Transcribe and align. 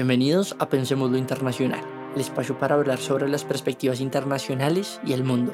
Bienvenidos 0.00 0.56
a 0.58 0.70
Pensemos 0.70 1.10
lo 1.10 1.18
Internacional, 1.18 1.84
el 2.14 2.22
espacio 2.22 2.58
para 2.58 2.74
hablar 2.74 2.96
sobre 2.96 3.28
las 3.28 3.44
perspectivas 3.44 4.00
internacionales 4.00 4.98
y 5.04 5.12
el 5.12 5.24
mundo. 5.24 5.52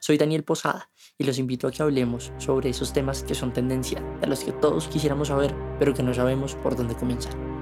Soy 0.00 0.18
Daniel 0.18 0.42
Posada 0.42 0.90
y 1.16 1.22
los 1.22 1.38
invito 1.38 1.68
a 1.68 1.70
que 1.70 1.80
hablemos 1.80 2.32
sobre 2.38 2.70
esos 2.70 2.92
temas 2.92 3.22
que 3.22 3.36
son 3.36 3.52
tendencia, 3.52 4.00
de 4.20 4.26
los 4.26 4.42
que 4.42 4.50
todos 4.50 4.88
quisiéramos 4.88 5.28
saber, 5.28 5.54
pero 5.78 5.94
que 5.94 6.02
no 6.02 6.12
sabemos 6.12 6.56
por 6.56 6.74
dónde 6.74 6.96
comenzar. 6.96 7.53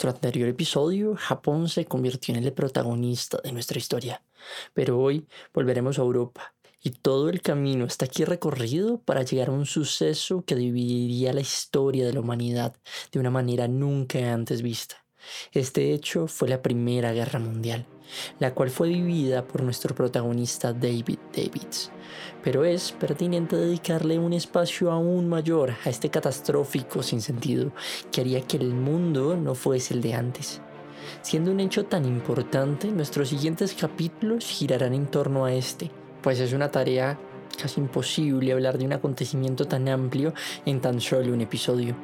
Nuestro 0.00 0.16
anterior 0.16 0.48
episodio, 0.48 1.14
Japón 1.14 1.68
se 1.68 1.84
convirtió 1.84 2.34
en 2.34 2.42
el 2.42 2.54
protagonista 2.54 3.38
de 3.44 3.52
nuestra 3.52 3.76
historia, 3.76 4.22
pero 4.72 4.98
hoy 4.98 5.26
volveremos 5.52 5.98
a 5.98 6.02
Europa 6.02 6.54
y 6.82 6.88
todo 6.92 7.28
el 7.28 7.42
camino 7.42 7.84
está 7.84 8.06
aquí 8.06 8.24
recorrido 8.24 9.02
para 9.02 9.24
llegar 9.24 9.48
a 9.48 9.52
un 9.52 9.66
suceso 9.66 10.42
que 10.46 10.54
dividiría 10.54 11.34
la 11.34 11.42
historia 11.42 12.06
de 12.06 12.14
la 12.14 12.20
humanidad 12.20 12.74
de 13.12 13.20
una 13.20 13.30
manera 13.30 13.68
nunca 13.68 14.32
antes 14.32 14.62
vista. 14.62 15.04
Este 15.52 15.92
hecho 15.92 16.26
fue 16.26 16.48
la 16.48 16.62
Primera 16.62 17.12
Guerra 17.12 17.38
Mundial, 17.38 17.86
la 18.38 18.54
cual 18.54 18.70
fue 18.70 18.88
vivida 18.88 19.46
por 19.46 19.62
nuestro 19.62 19.94
protagonista 19.94 20.72
David 20.72 21.18
Davids. 21.34 21.90
Pero 22.42 22.64
es 22.64 22.92
pertinente 22.92 23.56
dedicarle 23.56 24.18
un 24.18 24.32
espacio 24.32 24.90
aún 24.90 25.28
mayor 25.28 25.74
a 25.84 25.90
este 25.90 26.10
catastrófico 26.10 27.02
sinsentido 27.02 27.72
que 28.10 28.20
haría 28.20 28.40
que 28.42 28.56
el 28.56 28.74
mundo 28.74 29.36
no 29.36 29.54
fuese 29.54 29.94
el 29.94 30.02
de 30.02 30.14
antes. 30.14 30.60
Siendo 31.22 31.50
un 31.50 31.60
hecho 31.60 31.84
tan 31.84 32.04
importante, 32.04 32.88
nuestros 32.88 33.28
siguientes 33.28 33.74
capítulos 33.74 34.44
girarán 34.46 34.94
en 34.94 35.06
torno 35.06 35.44
a 35.44 35.52
este, 35.52 35.90
pues 36.22 36.40
es 36.40 36.52
una 36.52 36.70
tarea 36.70 37.18
casi 37.60 37.80
imposible 37.80 38.52
hablar 38.52 38.78
de 38.78 38.84
un 38.84 38.92
acontecimiento 38.92 39.66
tan 39.66 39.88
amplio 39.88 40.32
en 40.64 40.80
tan 40.80 41.00
solo 41.00 41.32
un 41.32 41.40
episodio. 41.40 41.94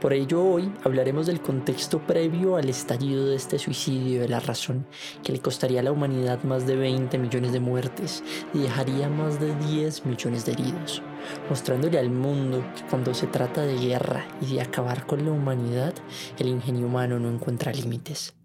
Por 0.00 0.12
ello 0.12 0.42
hoy 0.44 0.70
hablaremos 0.84 1.26
del 1.26 1.40
contexto 1.40 2.00
previo 2.00 2.56
al 2.56 2.68
estallido 2.68 3.26
de 3.26 3.36
este 3.36 3.58
suicidio 3.58 4.20
de 4.20 4.28
la 4.28 4.40
razón, 4.40 4.86
que 5.22 5.32
le 5.32 5.40
costaría 5.40 5.80
a 5.80 5.82
la 5.82 5.92
humanidad 5.92 6.42
más 6.44 6.66
de 6.66 6.76
20 6.76 7.18
millones 7.18 7.52
de 7.52 7.60
muertes 7.60 8.22
y 8.52 8.58
dejaría 8.58 9.08
más 9.08 9.40
de 9.40 9.54
10 9.54 10.06
millones 10.06 10.44
de 10.44 10.52
heridos, 10.52 11.02
mostrándole 11.48 11.98
al 11.98 12.10
mundo 12.10 12.62
que 12.76 12.82
cuando 12.90 13.14
se 13.14 13.26
trata 13.26 13.62
de 13.62 13.76
guerra 13.78 14.26
y 14.40 14.54
de 14.54 14.60
acabar 14.60 15.06
con 15.06 15.24
la 15.24 15.32
humanidad, 15.32 15.94
el 16.38 16.48
ingenio 16.48 16.86
humano 16.86 17.18
no 17.18 17.30
encuentra 17.30 17.72
límites. 17.72 18.35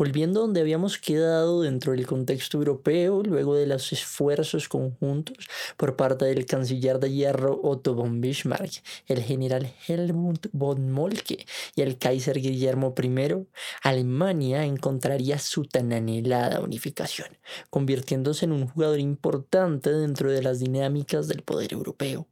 Volviendo 0.00 0.40
donde 0.40 0.62
habíamos 0.62 0.96
quedado 0.96 1.60
dentro 1.60 1.92
del 1.92 2.06
contexto 2.06 2.56
europeo, 2.56 3.22
luego 3.22 3.54
de 3.54 3.66
los 3.66 3.92
esfuerzos 3.92 4.66
conjuntos 4.66 5.46
por 5.76 5.94
parte 5.94 6.24
del 6.24 6.46
canciller 6.46 6.98
de 6.98 7.12
hierro 7.12 7.60
Otto 7.62 7.94
von 7.94 8.22
Bismarck, 8.22 8.82
el 9.08 9.22
general 9.22 9.70
Helmut 9.86 10.46
von 10.52 10.90
Moltke 10.90 11.44
y 11.76 11.82
el 11.82 11.98
Kaiser 11.98 12.40
Guillermo 12.40 12.94
I, 12.98 13.46
Alemania 13.82 14.64
encontraría 14.64 15.38
su 15.38 15.66
tan 15.66 15.92
anhelada 15.92 16.62
unificación, 16.62 17.28
convirtiéndose 17.68 18.46
en 18.46 18.52
un 18.52 18.68
jugador 18.68 19.00
importante 19.00 19.92
dentro 19.92 20.32
de 20.32 20.42
las 20.42 20.60
dinámicas 20.60 21.28
del 21.28 21.42
poder 21.42 21.74
europeo. 21.74 22.26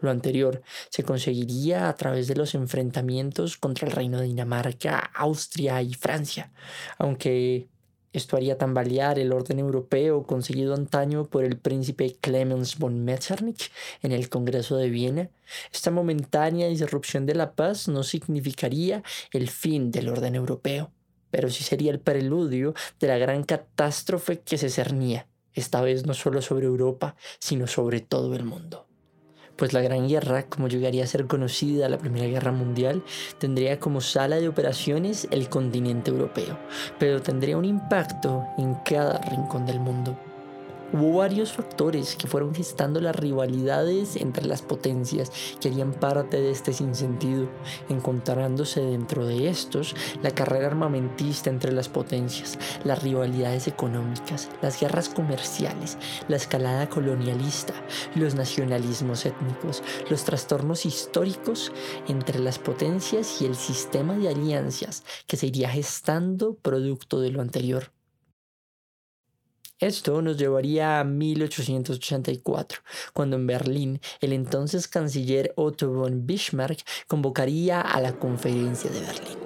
Lo 0.00 0.10
anterior 0.10 0.62
se 0.88 1.02
conseguiría 1.02 1.88
a 1.88 1.94
través 1.94 2.26
de 2.26 2.36
los 2.36 2.54
enfrentamientos 2.54 3.56
contra 3.56 3.86
el 3.86 3.94
reino 3.94 4.20
de 4.20 4.26
Dinamarca, 4.26 4.98
Austria 5.14 5.82
y 5.82 5.94
Francia, 5.94 6.52
aunque 6.98 7.68
esto 8.12 8.36
haría 8.36 8.58
tambalear 8.58 9.20
el 9.20 9.32
orden 9.32 9.60
europeo 9.60 10.24
conseguido 10.24 10.74
antaño 10.74 11.26
por 11.26 11.44
el 11.44 11.58
príncipe 11.58 12.16
Clemens 12.20 12.76
von 12.76 13.04
Metternich 13.04 13.70
en 14.02 14.10
el 14.10 14.28
Congreso 14.28 14.76
de 14.76 14.90
Viena. 14.90 15.30
Esta 15.72 15.92
momentánea 15.92 16.68
disrupción 16.68 17.24
de 17.24 17.36
la 17.36 17.52
paz 17.52 17.86
no 17.86 18.02
significaría 18.02 19.04
el 19.32 19.48
fin 19.48 19.92
del 19.92 20.08
orden 20.08 20.34
europeo, 20.34 20.90
pero 21.30 21.50
sí 21.50 21.62
sería 21.62 21.92
el 21.92 22.00
preludio 22.00 22.74
de 22.98 23.06
la 23.06 23.18
gran 23.18 23.44
catástrofe 23.44 24.40
que 24.40 24.58
se 24.58 24.70
cernía, 24.70 25.28
esta 25.54 25.80
vez 25.80 26.04
no 26.04 26.14
solo 26.14 26.42
sobre 26.42 26.66
Europa, 26.66 27.14
sino 27.38 27.68
sobre 27.68 28.00
todo 28.00 28.34
el 28.34 28.44
mundo 28.44 28.89
pues 29.60 29.74
la 29.74 29.82
Gran 29.82 30.08
Guerra, 30.08 30.44
como 30.44 30.68
llegaría 30.68 31.04
a 31.04 31.06
ser 31.06 31.26
conocida 31.26 31.90
la 31.90 31.98
Primera 31.98 32.26
Guerra 32.26 32.50
Mundial, 32.50 33.02
tendría 33.36 33.78
como 33.78 34.00
sala 34.00 34.36
de 34.36 34.48
operaciones 34.48 35.28
el 35.30 35.50
continente 35.50 36.10
europeo, 36.10 36.58
pero 36.98 37.20
tendría 37.20 37.58
un 37.58 37.66
impacto 37.66 38.46
en 38.56 38.74
cada 38.86 39.18
rincón 39.18 39.66
del 39.66 39.78
mundo. 39.78 40.29
Hubo 40.92 41.18
varios 41.18 41.52
factores 41.52 42.16
que 42.16 42.26
fueron 42.26 42.52
gestando 42.52 43.00
las 43.00 43.14
rivalidades 43.14 44.16
entre 44.16 44.44
las 44.46 44.62
potencias 44.62 45.30
que 45.60 45.68
harían 45.68 45.92
parte 45.92 46.40
de 46.40 46.50
este 46.50 46.72
sinsentido, 46.72 47.48
encontrándose 47.88 48.80
dentro 48.80 49.24
de 49.24 49.48
estos 49.48 49.94
la 50.20 50.32
carrera 50.32 50.66
armamentista 50.66 51.48
entre 51.48 51.70
las 51.70 51.88
potencias, 51.88 52.58
las 52.82 53.04
rivalidades 53.04 53.68
económicas, 53.68 54.48
las 54.62 54.80
guerras 54.80 55.08
comerciales, 55.08 55.96
la 56.26 56.34
escalada 56.34 56.88
colonialista, 56.88 57.74
los 58.16 58.34
nacionalismos 58.34 59.26
étnicos, 59.26 59.84
los 60.10 60.24
trastornos 60.24 60.86
históricos 60.86 61.70
entre 62.08 62.40
las 62.40 62.58
potencias 62.58 63.40
y 63.40 63.46
el 63.46 63.54
sistema 63.54 64.14
de 64.14 64.30
alianzas 64.30 65.04
que 65.28 65.36
se 65.36 65.46
iría 65.46 65.68
gestando 65.68 66.54
producto 66.54 67.20
de 67.20 67.30
lo 67.30 67.42
anterior. 67.42 67.92
Esto 69.80 70.20
nos 70.20 70.36
llevaría 70.36 71.00
a 71.00 71.04
1884, 71.04 72.82
cuando 73.14 73.36
en 73.36 73.46
Berlín 73.46 74.00
el 74.20 74.34
entonces 74.34 74.86
canciller 74.86 75.54
Otto 75.56 75.90
von 75.90 76.26
Bismarck 76.26 76.84
convocaría 77.06 77.80
a 77.80 77.98
la 78.02 78.12
Conferencia 78.18 78.90
de 78.90 79.00
Berlín. 79.00 79.38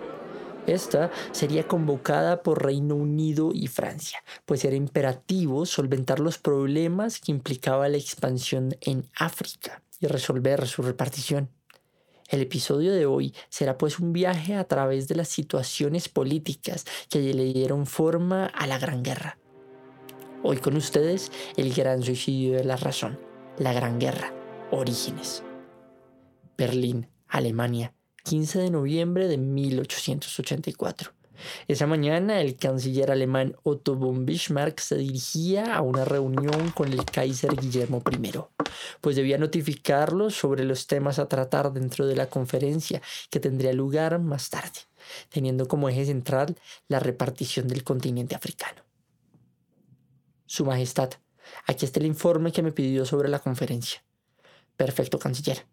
Esta 0.67 1.13
sería 1.31 1.69
convocada 1.69 2.43
por 2.43 2.65
Reino 2.65 2.97
Unido 2.97 3.53
y 3.55 3.69
Francia, 3.69 4.25
pues 4.45 4.65
era 4.65 4.75
imperativo 4.75 5.67
solventar 5.67 6.19
los 6.19 6.39
problemas 6.39 7.21
que 7.21 7.31
implicaba 7.31 7.89
la 7.89 7.99
expansión 7.99 8.77
en 8.81 9.07
África 9.15 9.85
y 10.01 10.09
resolver 10.09 10.67
su 10.67 10.83
repartición. 10.83 11.49
El 12.29 12.41
episodio 12.41 12.93
de 12.93 13.07
hoy 13.07 13.33
será 13.51 13.79
pues 13.79 14.01
un 14.01 14.13
viaje 14.13 14.57
a 14.57 14.65
través 14.65 15.07
de 15.07 15.15
las 15.15 15.29
situaciones 15.29 16.09
políticas 16.09 16.87
que 17.09 17.21
le 17.21 17.45
dieron 17.53 17.87
forma 17.87 18.47
a 18.47 18.67
la 18.67 18.79
Gran 18.79 19.05
Guerra 19.05 19.39
Hoy 20.47 20.59
con 20.59 20.77
ustedes 20.77 21.33
el 21.57 21.73
gran 21.73 22.03
suicidio 22.03 22.59
de 22.59 22.65
la 22.65 22.77
razón, 22.77 23.19
la 23.57 23.73
Gran 23.73 23.99
Guerra, 23.99 24.31
Orígenes. 24.71 25.43
Berlín, 26.59 27.09
Alemania, 27.29 27.95
15 28.25 28.59
de 28.59 28.71
noviembre 28.71 29.27
de 29.27 29.39
1884. 29.39 31.13
Esa 31.67 31.87
mañana 31.87 32.43
el 32.43 32.57
canciller 32.57 33.11
alemán 33.11 33.57
Otto 33.63 33.95
von 33.95 34.27
Bismarck 34.27 34.81
se 34.81 34.99
dirigía 34.99 35.75
a 35.75 35.81
una 35.81 36.05
reunión 36.05 36.73
con 36.73 36.93
el 36.93 37.07
Kaiser 37.07 37.57
Guillermo 37.57 38.03
I, 38.13 38.33
pues 39.01 39.17
debía 39.17 39.39
notificarlo 39.39 40.29
sobre 40.29 40.65
los 40.65 40.87
temas 40.87 41.19
a 41.19 41.27
tratar 41.27 41.73
dentro 41.73 42.07
de 42.07 42.17
la 42.17 42.29
conferencia 42.29 43.01
que 43.31 43.41
tendría 43.41 43.73
lugar 43.73 44.19
más 44.19 44.51
tarde, 44.51 44.81
teniendo 45.31 45.67
como 45.67 45.89
eje 45.89 46.05
central 46.05 46.55
la 46.87 47.01
repartición 47.01 47.67
del 47.67 47.83
continente 47.83 48.35
africano. 48.35 48.85
Su 50.47 50.65
Majestad, 50.65 51.11
aquí 51.67 51.85
está 51.85 52.01
el 52.01 52.07
informe 52.07 52.53
que 52.53 52.63
me 52.63 52.73
pidió 52.73 53.07
sobre 53.07 53.29
la 53.29 53.39
conferencia. 53.39 54.03
Perfecto, 54.77 55.19
canciller. 55.19 55.67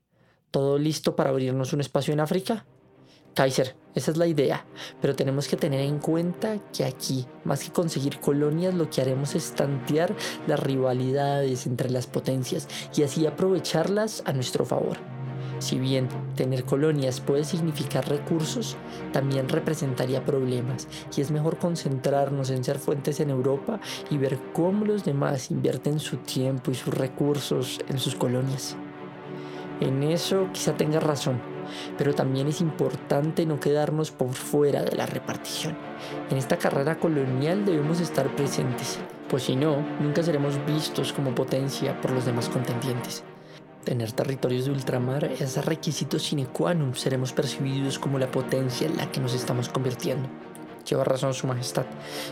¿Todo 0.50 0.78
listo 0.78 1.16
para 1.16 1.30
abrirnos 1.30 1.74
un 1.74 1.82
espacio 1.82 2.14
en 2.14 2.20
África? 2.20 2.66
Kaiser, 3.34 3.76
esa 3.96 4.12
es 4.12 4.18
la 4.18 4.28
idea, 4.28 4.66
pero 5.02 5.16
tenemos 5.16 5.48
que 5.48 5.56
tener 5.56 5.82
en 5.82 6.00
cuenta 6.00 6.60
que 6.74 6.84
aquí, 6.84 7.26
más 7.46 7.64
que 7.64 7.72
conseguir 7.72 8.20
colonias, 8.20 8.74
lo 8.74 8.90
que 8.90 9.02
haremos 9.02 9.36
es 9.36 9.54
tantear 9.54 10.14
las 10.48 10.60
rivalidades 10.60 11.66
entre 11.66 11.90
las 11.90 12.08
potencias 12.08 12.68
y 12.96 13.04
así 13.04 13.26
aprovecharlas 13.26 14.24
a 14.26 14.34
nuestro 14.34 14.66
favor. 14.66 15.21
Si 15.62 15.78
bien 15.78 16.10
tener 16.36 16.64
colonias 16.64 17.22
puede 17.22 17.44
significar 17.44 18.10
recursos, 18.10 18.78
también 19.14 19.48
representaría 19.48 20.26
problemas 20.26 20.88
y 21.16 21.22
es 21.22 21.30
mejor 21.30 21.60
concentrarnos 21.60 22.50
en 22.50 22.64
ser 22.64 22.80
fuentes 22.80 23.20
en 23.20 23.30
Europa 23.30 23.80
y 24.10 24.18
ver 24.18 24.40
cómo 24.54 24.86
los 24.86 25.06
demás 25.06 25.52
invierten 25.52 26.00
su 26.00 26.18
tiempo 26.18 26.72
y 26.72 26.74
sus 26.74 26.96
recursos 26.96 27.80
en 27.90 28.00
sus 28.00 28.16
colonias. 28.16 28.76
En 29.82 30.02
eso 30.02 30.48
quizá 30.52 30.76
tenga 30.76 31.00
razón, 31.00 31.40
pero 31.96 32.16
también 32.16 32.48
es 32.48 32.60
importante 32.60 33.46
no 33.46 33.60
quedarnos 33.60 34.10
por 34.10 34.34
fuera 34.34 34.82
de 34.82 34.96
la 34.96 35.06
repartición. 35.06 35.78
En 36.32 36.38
esta 36.38 36.58
carrera 36.58 36.98
colonial 36.98 37.66
debemos 37.66 38.00
estar 38.00 38.36
presentes, 38.36 38.98
pues 39.30 39.44
si 39.44 39.56
no, 39.56 39.78
nunca 40.00 40.24
seremos 40.24 40.56
vistos 40.66 41.14
como 41.14 41.36
potencia 41.36 42.02
por 42.02 42.12
los 42.12 42.26
demás 42.26 42.50
contendientes. 42.50 43.24
Tener 43.84 44.12
territorios 44.12 44.66
de 44.66 44.72
ultramar 44.72 45.26
es 45.26 45.64
requisito 45.66 46.20
sine 46.20 46.46
qua 46.48 46.74
non. 46.74 46.96
Seremos 46.96 47.34
percibidos 47.34 48.00
como 48.00 48.20
la 48.20 48.32
potencia 48.32 48.88
en 48.88 48.98
la 48.98 49.12
que 49.12 49.20
nos 49.20 49.34
estamos 49.34 49.70
convirtiendo. 49.70 50.30
Lleva 50.88 51.04
razón 51.04 51.34
su 51.34 51.48
majestad. 51.48 51.86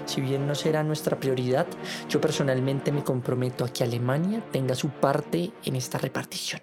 Si 0.05 0.21
bien 0.21 0.47
no 0.47 0.55
será 0.55 0.83
nuestra 0.83 1.19
prioridad, 1.19 1.67
yo 2.09 2.19
personalmente 2.19 2.91
me 2.91 3.03
comprometo 3.03 3.63
a 3.63 3.69
que 3.69 3.83
Alemania 3.83 4.43
tenga 4.51 4.75
su 4.75 4.89
parte 4.89 5.51
en 5.65 5.75
esta 5.75 5.97
repartición. 5.97 6.61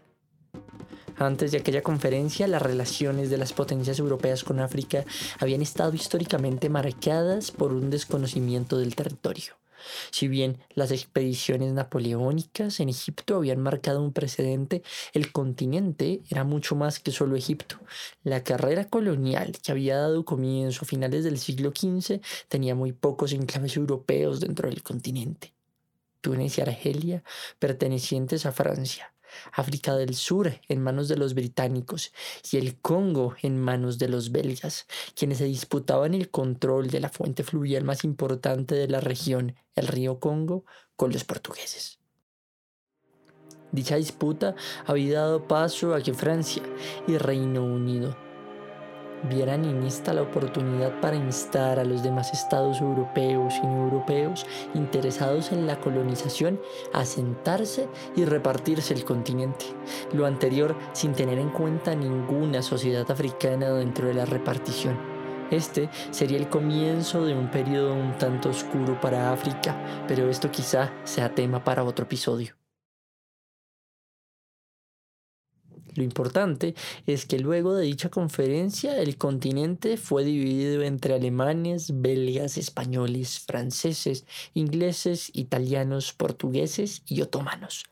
Antes 1.18 1.52
de 1.52 1.58
aquella 1.58 1.82
conferencia, 1.82 2.46
las 2.46 2.60
relaciones 2.60 3.30
de 3.30 3.38
las 3.38 3.52
potencias 3.52 3.98
europeas 3.98 4.44
con 4.44 4.60
África 4.60 5.04
habían 5.38 5.62
estado 5.62 5.94
históricamente 5.94 6.68
marcadas 6.68 7.50
por 7.52 7.72
un 7.72 7.88
desconocimiento 7.88 8.76
del 8.76 8.94
territorio. 8.94 9.54
Si 10.10 10.28
bien 10.28 10.58
las 10.74 10.90
expediciones 10.90 11.72
napoleónicas 11.72 12.80
en 12.80 12.88
Egipto 12.88 13.36
habían 13.36 13.60
marcado 13.60 14.02
un 14.02 14.12
precedente, 14.12 14.82
el 15.12 15.32
continente 15.32 16.22
era 16.30 16.44
mucho 16.44 16.76
más 16.76 17.00
que 17.00 17.12
solo 17.12 17.36
Egipto. 17.36 17.78
La 18.22 18.42
carrera 18.44 18.86
colonial 18.86 19.52
que 19.62 19.72
había 19.72 19.96
dado 19.98 20.24
comienzo 20.24 20.84
a 20.84 20.88
finales 20.88 21.24
del 21.24 21.38
siglo 21.38 21.70
XV 21.70 22.20
tenía 22.48 22.74
muy 22.74 22.92
pocos 22.92 23.32
enclaves 23.32 23.76
europeos 23.76 24.40
dentro 24.40 24.68
del 24.68 24.82
continente. 24.82 25.52
Túnez 26.20 26.58
y 26.58 26.60
Argelia, 26.60 27.22
pertenecientes 27.58 28.46
a 28.46 28.52
Francia, 28.52 29.12
África 29.52 29.94
del 29.96 30.14
Sur 30.14 30.60
en 30.68 30.82
manos 30.82 31.08
de 31.08 31.16
los 31.16 31.34
británicos 31.34 32.12
y 32.50 32.56
el 32.56 32.80
Congo 32.80 33.34
en 33.42 33.60
manos 33.60 33.98
de 33.98 34.08
los 34.08 34.32
belgas, 34.32 34.86
quienes 35.14 35.38
se 35.38 35.44
disputaban 35.44 36.14
el 36.14 36.30
control 36.30 36.88
de 36.88 37.00
la 37.00 37.08
fuente 37.08 37.44
fluvial 37.44 37.84
más 37.84 38.04
importante 38.04 38.74
de 38.74 38.88
la 38.88 39.00
región, 39.00 39.56
el 39.74 39.86
río 39.86 40.20
Congo, 40.20 40.64
con 40.96 41.12
los 41.12 41.24
portugueses. 41.24 41.98
Dicha 43.72 43.96
disputa 43.96 44.54
había 44.86 45.20
dado 45.20 45.46
paso 45.46 45.94
a 45.94 46.00
que 46.00 46.14
Francia 46.14 46.62
y 47.06 47.18
Reino 47.18 47.64
Unido 47.64 48.25
vieran 49.24 49.64
en 49.64 49.82
esta 49.84 50.12
la 50.12 50.22
oportunidad 50.22 51.00
para 51.00 51.16
instar 51.16 51.78
a 51.78 51.84
los 51.84 52.02
demás 52.02 52.32
estados 52.32 52.80
europeos 52.80 53.54
y 53.62 53.66
no 53.66 53.84
europeos 53.84 54.46
interesados 54.74 55.52
en 55.52 55.66
la 55.66 55.80
colonización 55.80 56.60
a 56.92 57.04
sentarse 57.04 57.88
y 58.14 58.24
repartirse 58.24 58.94
el 58.94 59.04
continente, 59.04 59.66
lo 60.12 60.26
anterior 60.26 60.76
sin 60.92 61.12
tener 61.12 61.38
en 61.38 61.50
cuenta 61.50 61.94
ninguna 61.94 62.62
sociedad 62.62 63.10
africana 63.10 63.70
dentro 63.70 64.08
de 64.08 64.14
la 64.14 64.24
repartición. 64.24 65.16
Este 65.50 65.88
sería 66.10 66.38
el 66.38 66.48
comienzo 66.48 67.24
de 67.24 67.34
un 67.34 67.50
periodo 67.50 67.94
un 67.94 68.18
tanto 68.18 68.48
oscuro 68.48 69.00
para 69.00 69.32
África, 69.32 70.04
pero 70.08 70.28
esto 70.28 70.50
quizá 70.50 70.92
sea 71.04 71.34
tema 71.34 71.62
para 71.62 71.84
otro 71.84 72.04
episodio. 72.04 72.55
Lo 75.96 76.04
importante 76.04 76.74
es 77.06 77.26
que 77.26 77.38
luego 77.38 77.74
de 77.74 77.84
dicha 77.84 78.10
conferencia 78.10 78.98
el 78.98 79.16
continente 79.16 79.96
fue 79.96 80.24
dividido 80.24 80.82
entre 80.82 81.14
alemanes, 81.14 82.00
belgas, 82.00 82.58
españoles, 82.58 83.40
franceses, 83.40 84.26
ingleses, 84.54 85.30
italianos, 85.34 86.12
portugueses 86.12 87.02
y 87.06 87.22
otomanos. 87.22 87.84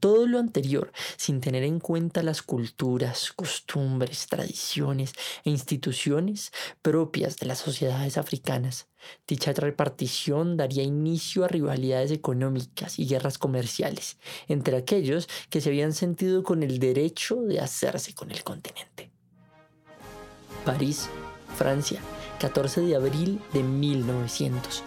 Todo 0.00 0.26
lo 0.26 0.38
anterior 0.38 0.92
sin 1.16 1.40
tener 1.40 1.64
en 1.64 1.80
cuenta 1.80 2.22
las 2.22 2.42
culturas, 2.42 3.32
costumbres, 3.32 4.26
tradiciones 4.26 5.12
e 5.44 5.50
instituciones 5.50 6.52
propias 6.82 7.36
de 7.38 7.46
las 7.46 7.58
sociedades 7.58 8.18
africanas. 8.18 8.89
Dicha 9.26 9.52
repartición 9.52 10.56
daría 10.56 10.82
inicio 10.82 11.44
a 11.44 11.48
rivalidades 11.48 12.10
económicas 12.10 12.98
y 12.98 13.06
guerras 13.06 13.38
comerciales 13.38 14.18
entre 14.48 14.76
aquellos 14.76 15.28
que 15.48 15.60
se 15.60 15.70
habían 15.70 15.92
sentido 15.92 16.42
con 16.42 16.62
el 16.62 16.78
derecho 16.78 17.36
de 17.36 17.60
hacerse 17.60 18.14
con 18.14 18.30
el 18.30 18.42
continente. 18.42 19.10
París, 20.64 21.08
Francia, 21.56 22.00
14 22.38 22.82
de 22.82 22.96
abril 22.96 23.40
de 23.52 23.62
1900. 23.62 24.84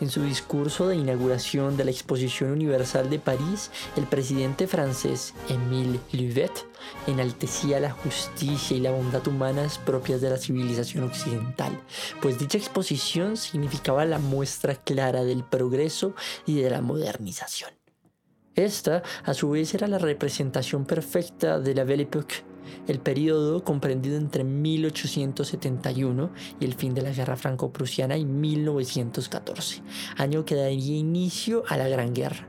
En 0.00 0.10
su 0.10 0.22
discurso 0.22 0.88
de 0.88 0.96
inauguración 0.96 1.76
de 1.76 1.84
la 1.84 1.90
Exposición 1.90 2.50
Universal 2.50 3.10
de 3.10 3.18
París, 3.18 3.70
el 3.96 4.04
presidente 4.06 4.66
francés 4.66 5.34
Émile 5.48 6.00
Louvet 6.12 6.66
enaltecía 7.06 7.80
la 7.80 7.90
justicia 7.90 8.76
y 8.76 8.80
la 8.80 8.90
bondad 8.90 9.26
humanas 9.26 9.78
propias 9.78 10.20
de 10.20 10.30
la 10.30 10.38
civilización 10.38 11.04
occidental, 11.04 11.80
pues 12.20 12.38
dicha 12.38 12.58
exposición 12.58 13.36
significaba 13.36 14.04
la 14.04 14.18
muestra 14.18 14.74
clara 14.74 15.24
del 15.24 15.44
progreso 15.44 16.14
y 16.46 16.60
de 16.60 16.70
la 16.70 16.80
modernización. 16.80 17.70
Esta, 18.54 19.02
a 19.24 19.32
su 19.32 19.50
vez, 19.50 19.72
era 19.74 19.86
la 19.86 19.98
representación 19.98 20.84
perfecta 20.84 21.58
de 21.58 21.74
la 21.74 21.84
Belle 21.84 22.02
Époque, 22.02 22.44
el 22.86 23.00
periodo 23.00 23.64
comprendido 23.64 24.16
entre 24.16 24.44
1871 24.44 26.30
y 26.60 26.64
el 26.64 26.74
fin 26.74 26.94
de 26.94 27.02
la 27.02 27.12
Guerra 27.12 27.36
Franco-Prusiana 27.36 28.16
y 28.16 28.24
1914, 28.24 29.82
año 30.16 30.44
que 30.44 30.54
daría 30.54 30.96
inicio 30.96 31.62
a 31.68 31.76
la 31.76 31.88
Gran 31.88 32.14
Guerra. 32.14 32.48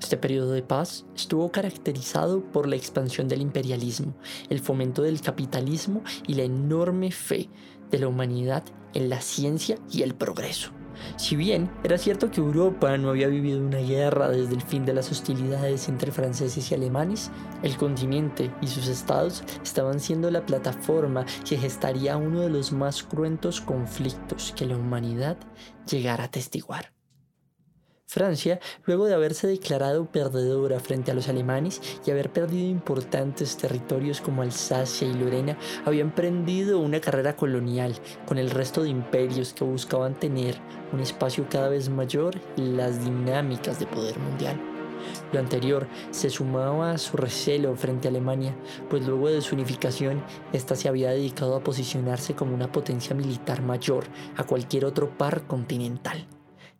Este 0.00 0.16
periodo 0.16 0.52
de 0.52 0.62
paz 0.62 1.04
estuvo 1.14 1.52
caracterizado 1.52 2.42
por 2.42 2.66
la 2.66 2.76
expansión 2.76 3.28
del 3.28 3.42
imperialismo, 3.42 4.14
el 4.48 4.60
fomento 4.60 5.02
del 5.02 5.20
capitalismo 5.20 6.02
y 6.26 6.34
la 6.34 6.44
enorme 6.44 7.10
fe 7.10 7.50
de 7.90 7.98
la 7.98 8.08
humanidad 8.08 8.64
en 8.94 9.10
la 9.10 9.20
ciencia 9.20 9.78
y 9.90 10.02
el 10.02 10.14
progreso. 10.14 10.72
Si 11.16 11.36
bien 11.36 11.70
era 11.84 11.98
cierto 11.98 12.30
que 12.30 12.40
Europa 12.40 12.96
no 12.98 13.10
había 13.10 13.28
vivido 13.28 13.60
una 13.60 13.78
guerra 13.78 14.28
desde 14.28 14.54
el 14.54 14.62
fin 14.62 14.84
de 14.84 14.94
las 14.94 15.10
hostilidades 15.10 15.88
entre 15.88 16.12
franceses 16.12 16.70
y 16.70 16.74
alemanes, 16.74 17.30
el 17.62 17.76
continente 17.76 18.50
y 18.60 18.66
sus 18.66 18.88
estados 18.88 19.44
estaban 19.62 20.00
siendo 20.00 20.30
la 20.30 20.46
plataforma 20.46 21.24
que 21.48 21.56
gestaría 21.56 22.16
uno 22.16 22.40
de 22.40 22.50
los 22.50 22.72
más 22.72 23.02
cruentos 23.02 23.60
conflictos 23.60 24.52
que 24.56 24.66
la 24.66 24.76
humanidad 24.76 25.36
llegara 25.86 26.24
a 26.24 26.30
testiguar. 26.30 26.99
Francia, 28.10 28.58
luego 28.86 29.06
de 29.06 29.14
haberse 29.14 29.46
declarado 29.46 30.06
perdedora 30.06 30.80
frente 30.80 31.12
a 31.12 31.14
los 31.14 31.28
alemanes 31.28 31.80
y 32.04 32.10
haber 32.10 32.32
perdido 32.32 32.68
importantes 32.68 33.56
territorios 33.56 34.20
como 34.20 34.42
Alsacia 34.42 35.06
y 35.06 35.14
Lorena, 35.14 35.56
había 35.84 36.00
emprendido 36.00 36.80
una 36.80 37.00
carrera 37.00 37.36
colonial 37.36 37.94
con 38.26 38.38
el 38.38 38.50
resto 38.50 38.82
de 38.82 38.88
imperios 38.88 39.52
que 39.52 39.62
buscaban 39.62 40.18
tener 40.18 40.56
un 40.92 40.98
espacio 40.98 41.46
cada 41.48 41.68
vez 41.68 41.88
mayor 41.88 42.34
en 42.56 42.76
las 42.76 43.04
dinámicas 43.04 43.78
de 43.78 43.86
poder 43.86 44.18
mundial. 44.18 44.60
Lo 45.32 45.38
anterior 45.38 45.86
se 46.10 46.30
sumaba 46.30 46.90
a 46.90 46.98
su 46.98 47.16
recelo 47.16 47.76
frente 47.76 48.08
a 48.08 48.10
Alemania, 48.10 48.56
pues 48.88 49.06
luego 49.06 49.28
de 49.28 49.40
su 49.40 49.54
unificación, 49.54 50.20
ésta 50.52 50.74
se 50.74 50.88
había 50.88 51.10
dedicado 51.10 51.54
a 51.54 51.62
posicionarse 51.62 52.34
como 52.34 52.56
una 52.56 52.72
potencia 52.72 53.14
militar 53.14 53.62
mayor 53.62 54.02
a 54.36 54.42
cualquier 54.42 54.84
otro 54.84 55.16
par 55.16 55.46
continental. 55.46 56.26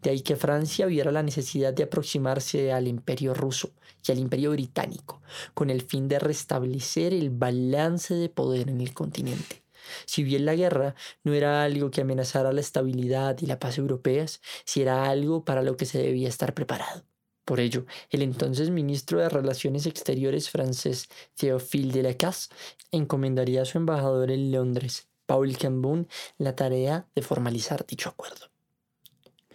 De 0.02 0.10
ahí 0.10 0.22
que 0.22 0.36
Francia 0.36 0.86
viera 0.86 1.12
la 1.12 1.22
necesidad 1.22 1.74
de 1.74 1.82
aproximarse 1.82 2.72
al 2.72 2.88
imperio 2.88 3.34
ruso 3.34 3.70
y 4.06 4.12
al 4.12 4.18
imperio 4.18 4.50
británico, 4.52 5.20
con 5.52 5.68
el 5.68 5.82
fin 5.82 6.08
de 6.08 6.18
restablecer 6.18 7.12
el 7.12 7.30
balance 7.30 8.14
de 8.14 8.28
poder 8.28 8.70
en 8.70 8.80
el 8.80 8.94
continente. 8.94 9.62
Si 10.06 10.22
bien 10.22 10.44
la 10.44 10.54
guerra 10.54 10.94
no 11.24 11.34
era 11.34 11.64
algo 11.64 11.90
que 11.90 12.00
amenazara 12.00 12.52
la 12.52 12.60
estabilidad 12.60 13.36
y 13.40 13.46
la 13.46 13.58
paz 13.58 13.78
europeas, 13.78 14.40
si 14.64 14.82
era 14.82 15.10
algo 15.10 15.44
para 15.44 15.62
lo 15.62 15.76
que 15.76 15.86
se 15.86 15.98
debía 15.98 16.28
estar 16.28 16.54
preparado. 16.54 17.04
Por 17.44 17.58
ello, 17.58 17.84
el 18.10 18.22
entonces 18.22 18.70
ministro 18.70 19.18
de 19.18 19.28
Relaciones 19.28 19.86
Exteriores 19.86 20.50
francés 20.50 21.08
Théophile 21.34 21.92
Delacasse 21.92 22.48
encomendaría 22.92 23.62
a 23.62 23.64
su 23.64 23.78
embajador 23.78 24.30
en 24.30 24.52
Londres, 24.52 25.08
Paul 25.26 25.56
Cambon, 25.56 26.08
la 26.38 26.54
tarea 26.54 27.08
de 27.14 27.22
formalizar 27.22 27.86
dicho 27.86 28.08
acuerdo. 28.08 28.50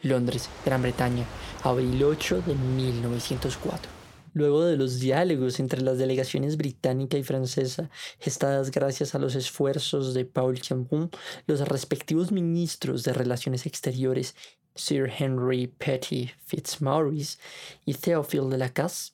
Londres, 0.05 0.49
Gran 0.63 0.83
Bretaña, 0.83 1.25
abril 1.63 2.03
8 2.03 2.43
de 2.45 2.53
1904. 2.53 3.91
Luego 4.33 4.65
de 4.65 4.77
los 4.77 4.99
diálogos 4.99 5.59
entre 5.59 5.81
las 5.81 5.97
delegaciones 5.97 6.57
británica 6.57 7.17
y 7.17 7.23
francesa, 7.23 7.89
gestadas 8.19 8.69
gracias 8.69 9.15
a 9.15 9.19
los 9.19 9.33
esfuerzos 9.33 10.13
de 10.13 10.25
Paul 10.25 10.61
Chambon, 10.61 11.09
los 11.47 11.61
respectivos 11.61 12.31
ministros 12.31 13.03
de 13.03 13.13
Relaciones 13.13 13.65
Exteriores, 13.65 14.35
Sir 14.75 15.11
Henry 15.17 15.67
Petty 15.67 16.29
Fitzmaurice 16.45 17.39
y 17.85 17.93
Théophile 17.93 18.49
de 18.49 18.57
la 18.57 18.69
Casse, 18.69 19.13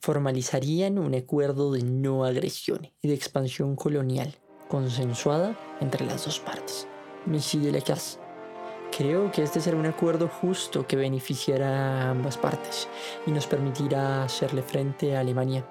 formalizarían 0.00 0.98
un 0.98 1.14
acuerdo 1.14 1.72
de 1.72 1.82
no 1.82 2.24
agresión 2.24 2.90
y 3.02 3.08
de 3.08 3.14
expansión 3.14 3.76
colonial, 3.76 4.34
consensuada 4.68 5.56
entre 5.80 6.06
las 6.06 6.24
dos 6.24 6.40
partes. 6.40 6.88
Monsieur 7.26 7.62
de 7.62 7.72
la 7.72 7.80
Casse 7.80 8.23
Creo 8.96 9.32
que 9.32 9.42
este 9.42 9.60
será 9.60 9.76
un 9.76 9.86
acuerdo 9.86 10.28
justo 10.28 10.86
que 10.86 10.94
beneficiará 10.94 12.02
a 12.06 12.10
ambas 12.10 12.38
partes 12.38 12.86
y 13.26 13.32
nos 13.32 13.46
permitirá 13.48 14.22
hacerle 14.22 14.62
frente 14.62 15.16
a 15.16 15.20
Alemania 15.20 15.66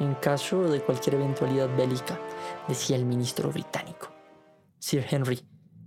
en 0.00 0.14
caso 0.14 0.64
de 0.64 0.80
cualquier 0.80 1.14
eventualidad 1.14 1.68
bélica, 1.76 2.20
decía 2.66 2.96
el 2.96 3.04
ministro 3.04 3.50
británico. 3.50 4.12
Sir 4.80 5.06
Henry, 5.08 5.40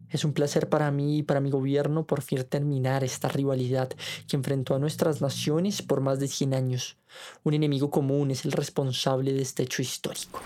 Es 0.10 0.24
un 0.24 0.32
placer 0.32 0.70
para 0.70 0.90
mí 0.90 1.18
y 1.18 1.24
para 1.24 1.42
mi 1.42 1.52
gobierno 1.52 2.08
por 2.08 2.22
fin 2.22 2.46
terminar 2.46 3.04
esta 3.04 3.28
rivalidad 3.28 3.90
que 4.26 4.38
enfrentó 4.38 4.74
a 4.74 4.80
nuestras 4.80 5.20
naciones 5.20 5.82
por 5.82 6.00
más 6.00 6.20
de 6.20 6.30
100 6.30 6.54
años. 6.54 6.98
Un 7.44 7.54
enemigo 7.54 7.92
común 7.92 8.32
es 8.32 8.46
el 8.46 8.54
responsable 8.54 9.34
de 9.34 9.42
este 9.42 9.64
hecho 9.64 9.82
histórico. 9.82 10.40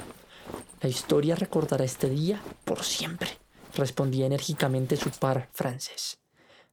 La 0.82 0.90
historia 0.90 1.36
recordará 1.36 1.86
este 1.86 2.10
día 2.10 2.42
por 2.66 2.84
siempre, 2.84 3.30
respondía 3.76 4.26
enérgicamente 4.26 4.98
su 4.98 5.12
par 5.12 5.48
francés. 5.54 6.21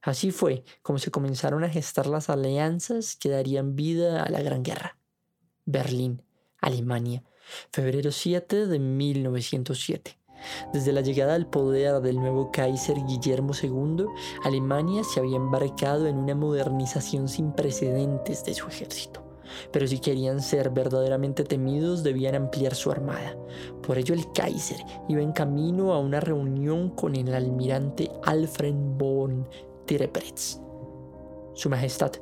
Así 0.02 0.30
fue 0.30 0.64
como 0.82 0.98
se 0.98 1.10
comenzaron 1.10 1.64
a 1.64 1.68
gestar 1.68 2.06
las 2.06 2.30
alianzas 2.30 3.16
que 3.16 3.28
darían 3.28 3.74
vida 3.76 4.22
a 4.22 4.30
la 4.30 4.40
Gran 4.42 4.62
Guerra. 4.62 4.96
Berlín, 5.64 6.22
Alemania, 6.60 7.22
febrero 7.72 8.12
7 8.12 8.66
de 8.66 8.78
1907. 8.78 10.18
Desde 10.72 10.92
la 10.92 11.00
llegada 11.00 11.34
al 11.34 11.48
poder 11.48 12.00
del 12.00 12.16
nuevo 12.16 12.52
Kaiser 12.52 12.96
Guillermo 13.06 13.52
II, 13.60 14.06
Alemania 14.44 15.02
se 15.04 15.20
había 15.20 15.36
embarcado 15.36 16.06
en 16.06 16.16
una 16.16 16.34
modernización 16.34 17.28
sin 17.28 17.52
precedentes 17.52 18.44
de 18.44 18.54
su 18.54 18.68
ejército. 18.68 19.24
Pero 19.72 19.86
si 19.86 19.98
querían 19.98 20.40
ser 20.42 20.70
verdaderamente 20.70 21.42
temidos 21.42 22.02
debían 22.02 22.34
ampliar 22.34 22.74
su 22.74 22.90
armada. 22.90 23.36
Por 23.82 23.98
ello 23.98 24.14
el 24.14 24.30
Kaiser 24.32 24.78
iba 25.08 25.22
en 25.22 25.32
camino 25.32 25.92
a 25.92 25.98
una 25.98 26.20
reunión 26.20 26.90
con 26.90 27.16
el 27.16 27.34
almirante 27.34 28.10
Alfred 28.24 28.74
von 28.74 29.48
Tirepitz. 29.88 30.60
Su 31.54 31.70
Majestad, 31.70 32.12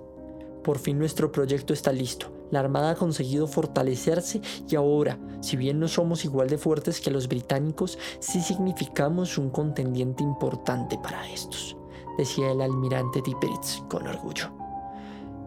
por 0.63 0.79
fin 0.79 1.01
nuestro 1.01 1.33
proyecto 1.33 1.73
está 1.73 1.91
listo. 1.91 2.29
La 2.53 2.61
Armada 2.61 2.93
ha 2.93 2.95
conseguido 2.95 3.49
fortalecerse 3.49 4.41
y 4.69 4.77
ahora, 4.77 5.19
si 5.41 5.57
bien 5.57 5.81
no 5.81 5.89
somos 5.89 6.25
igual 6.25 6.49
de 6.49 6.59
fuertes 6.59 7.01
que 7.01 7.11
los 7.11 7.27
británicos, 7.27 7.99
sí 8.21 8.41
significamos 8.41 9.37
un 9.37 9.51
contendiente 9.51 10.23
importante 10.23 10.97
para 11.03 11.29
estos, 11.29 11.77
decía 12.17 12.53
el 12.53 12.61
almirante 12.61 13.21
Tiperitz 13.21 13.83
con 13.89 14.07
orgullo. 14.07 14.66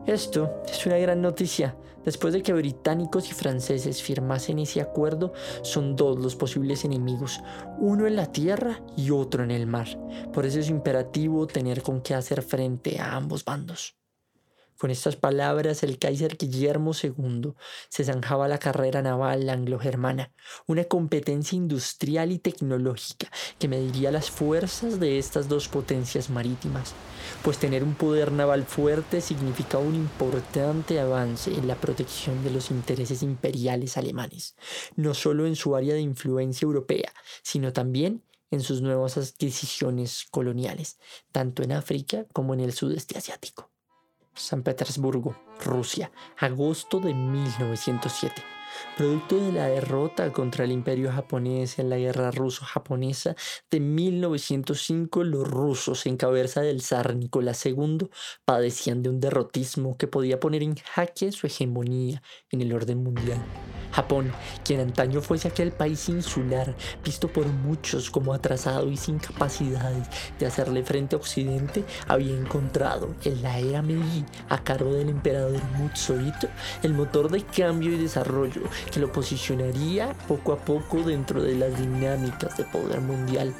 Esto 0.06 0.62
es 0.68 0.86
una 0.86 0.98
gran 0.98 1.22
noticia. 1.22 1.76
Después 2.06 2.34
de 2.34 2.42
que 2.42 2.54
británicos 2.54 3.30
y 3.30 3.34
franceses 3.34 4.02
firmasen 4.02 4.60
ese 4.60 4.82
acuerdo, 4.82 5.34
son 5.62 5.96
dos 5.96 6.18
los 6.18 6.36
posibles 6.36 6.86
enemigos, 6.86 7.42
uno 7.78 8.08
en 8.08 8.16
la 8.16 8.32
tierra 8.32 8.82
y 8.96 9.12
otro 9.12 9.44
en 9.44 9.52
el 9.52 9.68
mar. 9.68 9.88
Por 10.34 10.46
eso 10.46 10.60
es 10.60 10.70
imperativo 10.70 11.46
tener 11.46 11.82
con 11.82 12.02
qué 12.02 12.16
hacer 12.16 12.42
frente 12.42 13.00
a 13.00 13.16
ambos 13.16 13.44
bandos. 13.44 14.00
Con 14.80 14.92
estas 14.92 15.18
palabras, 15.18 15.84
el 15.84 16.00
Kaiser 16.00 16.38
Guillermo 16.38 16.94
II 16.94 17.52
se 17.90 18.06
zanjaba 18.06 18.48
la 18.48 18.60
carrera 18.60 19.02
naval 19.02 19.50
anglo-germana, 19.50 20.32
una 20.68 20.86
competencia 20.86 21.58
industrial 21.58 22.32
y 22.32 22.40
tecnológica 22.40 23.30
que 23.60 23.68
mediría 23.68 24.10
las 24.10 24.32
fuerzas 24.32 25.02
de 25.02 25.20
estas 25.20 25.50
dos 25.50 25.68
potencias 25.68 26.30
marítimas, 26.30 26.94
pues 27.44 27.58
tener 27.58 27.84
un 27.84 27.96
poder 27.96 28.32
naval 28.32 28.66
fuerte 28.66 29.22
significaba 29.22 29.84
un 29.84 29.96
importante 29.96 31.00
avance 31.00 31.54
en 31.54 31.68
la 31.68 31.76
protección 31.76 32.44
de 32.44 32.52
los 32.52 32.72
intereses 32.72 33.24
imperiales 33.24 33.98
alemanes, 33.98 34.56
no 34.96 35.14
solo 35.14 35.46
en 35.46 35.56
su 35.56 35.76
área 35.76 35.94
de 35.94 36.02
influencia 36.02 36.66
europea, 36.66 37.14
sino 37.42 37.72
también 37.72 38.24
en 38.52 38.62
sus 38.62 38.82
nuevas 38.82 39.18
adquisiciones 39.18 40.26
coloniales, 40.32 40.98
tanto 41.32 41.64
en 41.64 41.72
África 41.72 42.26
como 42.34 42.54
en 42.54 42.62
el 42.62 42.74
sudeste 42.74 43.18
asiático. 43.18 43.70
San 44.34 44.64
Petersburgo, 44.64 45.36
Rusia, 45.64 46.12
agosto 46.38 47.00
de 47.00 47.14
1907. 47.14 48.59
Producto 48.98 49.40
de 49.40 49.52
la 49.52 49.68
derrota 49.68 50.32
contra 50.32 50.66
el 50.66 50.72
imperio 50.72 51.12
japonés 51.12 51.80
en 51.80 51.90
la 51.90 51.98
guerra 51.98 52.32
ruso-japonesa 52.32 53.36
de 53.72 53.80
1905, 53.80 55.24
los 55.24 55.48
rusos 55.48 56.06
en 56.06 56.18
cabeza 56.18 56.62
del 56.62 56.82
zar 56.82 57.16
Nicolás 57.16 57.66
II 57.66 58.10
padecían 58.46 59.02
de 59.02 59.10
un 59.10 59.20
derrotismo 59.20 59.98
que 59.98 60.08
podía 60.08 60.40
poner 60.40 60.64
en 60.64 60.76
jaque 60.76 61.32
su 61.32 61.48
hegemonía 61.48 62.22
en 62.52 62.62
el 62.62 62.74
orden 62.74 63.04
mundial. 63.04 63.44
Japón, 63.92 64.32
quien 64.64 64.82
antaño 64.82 65.22
fuese 65.22 65.48
aquel 65.48 65.72
país 65.72 66.10
insular, 66.10 66.76
visto 67.04 67.28
por 67.28 67.48
muchos 67.48 68.12
como 68.12 68.34
atrasado 68.34 68.88
y 68.90 68.98
sin 68.98 69.18
capacidades 69.18 70.08
de 70.38 70.46
hacerle 70.46 70.84
frente 70.84 71.16
a 71.16 71.20
Occidente, 71.20 71.84
había 72.08 72.38
encontrado 72.38 73.16
en 73.24 73.42
la 73.42 73.58
era 73.58 73.82
Meiji, 73.82 74.26
a 74.50 74.64
cargo 74.64 74.94
del 74.94 75.10
emperador 75.10 75.62
Mutsuhito, 75.78 76.48
el 76.84 76.94
motor 76.94 77.32
de 77.32 77.44
cambio 77.44 77.92
y 77.92 77.98
desarrollo 77.98 78.59
que 78.92 79.00
lo 79.00 79.12
posicionaría 79.12 80.14
poco 80.28 80.54
a 80.54 80.58
poco 80.58 81.04
dentro 81.04 81.42
de 81.42 81.56
las 81.56 81.78
dinámicas 81.78 82.58
de 82.58 82.64
poder 82.66 83.02
mundial. 83.02 83.54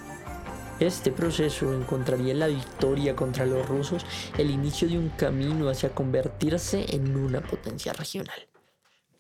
Este 0.80 1.12
proceso 1.12 1.74
encontraría 1.74 2.32
en 2.32 2.40
la 2.40 2.48
victoria 2.48 3.14
contra 3.14 3.46
los 3.46 3.68
rusos 3.68 4.06
el 4.38 4.50
inicio 4.50 4.88
de 4.88 4.98
un 4.98 5.10
camino 5.10 5.68
hacia 5.68 5.94
convertirse 5.94 6.86
en 6.96 7.18
una 7.18 7.42
potencia 7.42 7.92
regional. 7.92 8.48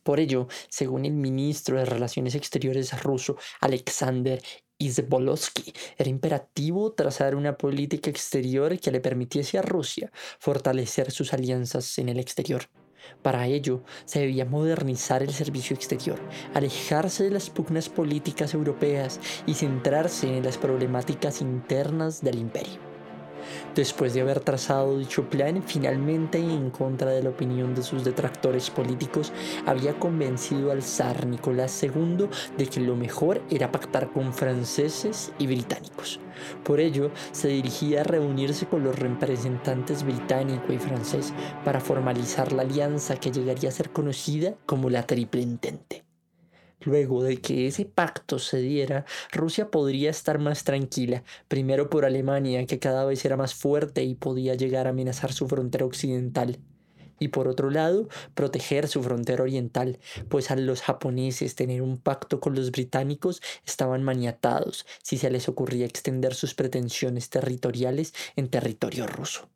Por 0.03 0.21
ello, 0.21 0.47
según 0.69 1.05
el 1.05 1.11
ministro 1.11 1.77
de 1.77 1.83
Relaciones 1.83 2.33
Exteriores 2.33 3.03
ruso 3.03 3.37
Alexander 3.59 4.41
Izbolovsky, 4.77 5.73
era 5.97 6.09
imperativo 6.09 6.93
trazar 6.93 7.35
una 7.35 7.57
política 7.57 8.09
exterior 8.09 8.79
que 8.79 8.91
le 8.91 9.01
permitiese 9.01 9.57
a 9.57 9.61
Rusia 9.61 10.09
fortalecer 10.39 11.11
sus 11.11 11.33
alianzas 11.33 11.99
en 11.99 12.07
el 12.07 12.19
exterior. 12.19 12.69
Para 13.21 13.47
ello, 13.47 13.83
se 14.05 14.19
debía 14.19 14.45
modernizar 14.45 15.23
el 15.23 15.33
servicio 15.33 15.75
exterior, 15.75 16.19
alejarse 16.53 17.25
de 17.25 17.31
las 17.31 17.49
pugnas 17.49 17.89
políticas 17.89 18.53
europeas 18.53 19.19
y 19.45 19.53
centrarse 19.53 20.37
en 20.37 20.43
las 20.43 20.57
problemáticas 20.57 21.41
internas 21.41 22.21
del 22.21 22.39
imperio. 22.39 22.88
Después 23.79 24.13
de 24.13 24.19
haber 24.19 24.41
trazado 24.41 24.99
dicho 24.99 25.29
plan, 25.29 25.63
finalmente, 25.65 26.37
en 26.37 26.69
contra 26.69 27.11
de 27.11 27.23
la 27.23 27.29
opinión 27.29 27.73
de 27.73 27.81
sus 27.81 28.03
detractores 28.03 28.69
políticos, 28.69 29.31
había 29.65 29.97
convencido 29.97 30.73
al 30.73 30.83
zar 30.83 31.25
Nicolás 31.25 31.81
II 31.81 32.27
de 32.57 32.67
que 32.67 32.81
lo 32.81 32.97
mejor 32.97 33.41
era 33.49 33.71
pactar 33.71 34.11
con 34.11 34.33
franceses 34.33 35.31
y 35.39 35.47
británicos. 35.47 36.19
Por 36.65 36.81
ello, 36.81 37.11
se 37.31 37.47
dirigía 37.47 38.01
a 38.01 38.03
reunirse 38.03 38.65
con 38.65 38.83
los 38.83 38.99
representantes 38.99 40.03
británico 40.03 40.73
y 40.73 40.77
francés 40.77 41.33
para 41.63 41.79
formalizar 41.79 42.51
la 42.51 42.63
alianza 42.63 43.15
que 43.15 43.31
llegaría 43.31 43.69
a 43.69 43.71
ser 43.71 43.91
conocida 43.91 44.55
como 44.65 44.89
la 44.89 45.07
Triple 45.07 45.41
Entente. 45.41 46.08
Luego 46.81 47.23
de 47.23 47.41
que 47.41 47.67
ese 47.67 47.85
pacto 47.85 48.39
se 48.39 48.57
diera, 48.59 49.05
Rusia 49.31 49.69
podría 49.69 50.09
estar 50.09 50.39
más 50.39 50.63
tranquila, 50.63 51.23
primero 51.47 51.89
por 51.89 52.05
Alemania, 52.05 52.65
que 52.65 52.79
cada 52.79 53.05
vez 53.05 53.25
era 53.25 53.35
más 53.37 53.53
fuerte 53.53 54.03
y 54.03 54.15
podía 54.15 54.55
llegar 54.55 54.87
a 54.87 54.91
amenazar 54.91 55.33
su 55.33 55.47
frontera 55.47 55.85
occidental, 55.85 56.59
y 57.19 57.27
por 57.27 57.47
otro 57.47 57.69
lado, 57.69 58.07
proteger 58.33 58.87
su 58.87 59.03
frontera 59.03 59.43
oriental, 59.43 59.99
pues 60.29 60.51
a 60.51 60.55
los 60.55 60.81
japoneses 60.81 61.55
tener 61.55 61.81
un 61.81 61.99
pacto 61.99 62.39
con 62.39 62.55
los 62.55 62.71
británicos 62.71 63.41
estaban 63.65 64.03
maniatados 64.03 64.85
si 65.03 65.17
se 65.17 65.29
les 65.29 65.49
ocurría 65.49 65.85
extender 65.85 66.33
sus 66.33 66.55
pretensiones 66.55 67.29
territoriales 67.29 68.13
en 68.35 68.49
territorio 68.49 69.05
ruso. 69.05 69.49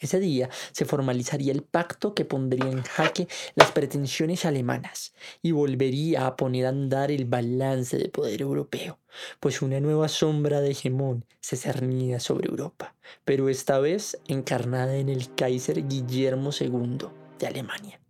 Ese 0.00 0.18
día 0.18 0.48
se 0.72 0.86
formalizaría 0.86 1.52
el 1.52 1.62
pacto 1.62 2.14
que 2.14 2.24
pondría 2.24 2.70
en 2.70 2.82
jaque 2.82 3.28
las 3.54 3.70
pretensiones 3.70 4.46
alemanas 4.46 5.12
y 5.42 5.52
volvería 5.52 6.26
a 6.26 6.36
poner 6.36 6.64
a 6.64 6.70
andar 6.70 7.10
el 7.10 7.26
balance 7.26 7.98
de 7.98 8.08
poder 8.08 8.40
europeo, 8.40 8.98
pues 9.40 9.60
una 9.60 9.78
nueva 9.78 10.08
sombra 10.08 10.62
de 10.62 10.70
hegemón 10.70 11.26
se 11.40 11.56
cernía 11.56 12.18
sobre 12.18 12.48
Europa, 12.48 12.94
pero 13.26 13.50
esta 13.50 13.78
vez 13.78 14.18
encarnada 14.26 14.96
en 14.96 15.10
el 15.10 15.34
Kaiser 15.34 15.86
Guillermo 15.86 16.50
II 16.58 17.08
de 17.38 17.46
Alemania. 17.46 18.00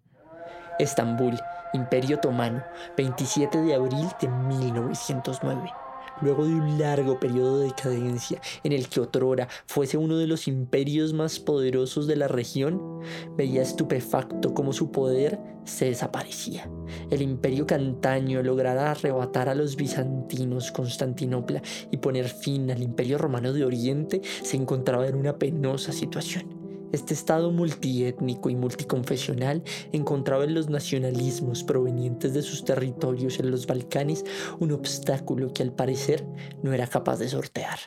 Estambul, 0.79 1.39
Imperio 1.73 2.17
Otomano, 2.17 2.65
27 2.97 3.61
de 3.61 3.75
abril 3.75 4.07
de 4.21 4.29
1909 4.29 5.73
luego 6.23 6.45
de 6.45 6.55
un 6.55 6.79
largo 6.79 7.19
periodo 7.19 7.59
de 7.59 7.67
decadencia 7.67 8.41
en 8.65 8.73
el 8.73 8.89
que 8.89 9.01
otrora 9.01 9.49
fuese 9.67 9.97
uno 9.97 10.17
de 10.17 10.27
los 10.27 10.49
imperios 10.49 11.13
más 11.13 11.39
poderosos 11.39 12.07
de 12.07 12.17
la 12.17 12.29
región, 12.29 13.01
veía 13.37 13.63
estupefacto 13.63 14.55
cómo 14.55 14.73
su 14.73 14.91
poder 14.91 15.39
se 15.65 15.87
desaparecía. 15.87 16.69
El 17.11 17.23
imperio 17.23 17.67
cantaño 17.67 18.43
lograra 18.43 18.91
arrebatar 18.91 19.49
a 19.49 19.55
los 19.55 19.77
bizantinos 19.77 20.73
Constantinopla 20.73 21.63
y 21.91 21.99
poner 21.99 22.29
fin 22.29 22.71
al 22.71 22.83
imperio 22.83 23.19
romano 23.19 23.53
de 23.53 23.65
Oriente 23.65 24.21
se 24.43 24.57
encontraba 24.57 25.07
en 25.07 25.15
una 25.15 25.39
penosa 25.39 25.93
situación. 25.93 26.60
Este 26.93 27.15
estado 27.15 27.53
multiétnico 27.53 28.51
y 28.51 28.57
multiconfesional 28.57 29.63
encontraba 29.93 30.45
en 30.45 30.55
los 30.55 30.69
nacionalismos 30.69 31.63
provenientes 31.63 32.35
de 32.35 32.43
sus 32.43 32.65
territorios 32.65 33.39
en 33.39 33.51
los 33.51 33.67
Balcanes 33.67 34.25
un 34.59 34.73
obstáculo 34.73 35.53
que 35.53 35.63
al 35.63 35.73
parecer 35.73 36.27
no 36.63 36.73
era 36.73 36.87
capaz 36.87 37.19
de 37.19 37.29
sortear. 37.29 37.79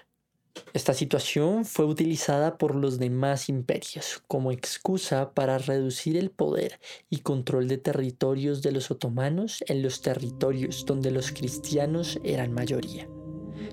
Esta 0.74 0.94
situación 0.94 1.66
fue 1.66 1.86
utilizada 1.86 2.58
por 2.58 2.76
los 2.76 3.00
demás 3.00 3.50
imperios 3.50 4.24
como 4.28 4.52
excusa 4.52 5.34
para 5.34 5.58
reducir 5.58 6.16
el 6.18 6.32
poder 6.32 6.80
y 7.10 7.20
control 7.20 7.68
de 7.68 7.78
territorios 7.78 8.62
de 8.62 8.72
los 8.72 8.90
otomanos 8.92 9.64
en 9.68 9.82
los 9.82 10.02
territorios 10.02 10.86
donde 10.86 11.12
los 11.12 11.32
cristianos 11.32 12.20
eran 12.24 12.54
mayoría. 12.54 13.08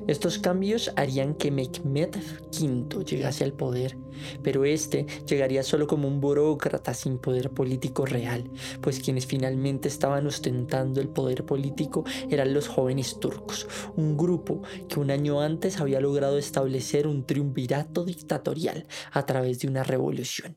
Estos 0.06 0.38
cambios 0.38 0.92
harían 0.96 1.34
que 1.34 1.50
Mehmed 1.50 2.16
V 2.52 3.04
llegase 3.04 3.44
al 3.44 3.52
poder, 3.52 3.96
pero 4.42 4.64
este 4.64 5.06
llegaría 5.26 5.62
solo 5.62 5.86
como 5.86 6.08
un 6.08 6.20
burócrata 6.20 6.94
sin 6.94 7.18
poder 7.18 7.50
político 7.50 8.06
real, 8.06 8.50
pues 8.80 9.00
quienes 9.00 9.26
finalmente 9.26 9.88
estaban 9.88 10.26
ostentando 10.26 11.00
el 11.00 11.08
poder 11.08 11.44
político 11.44 12.04
eran 12.30 12.54
los 12.54 12.68
jóvenes 12.68 13.18
turcos, 13.20 13.66
un 13.96 14.16
grupo 14.16 14.62
que 14.88 15.00
un 15.00 15.10
año 15.10 15.40
antes 15.40 15.80
había 15.80 16.00
logrado 16.00 16.38
establecer 16.38 17.06
un 17.06 17.24
triunvirato 17.24 18.04
dictatorial 18.04 18.86
a 19.12 19.26
través 19.26 19.60
de 19.60 19.68
una 19.68 19.82
revolución. 19.82 20.56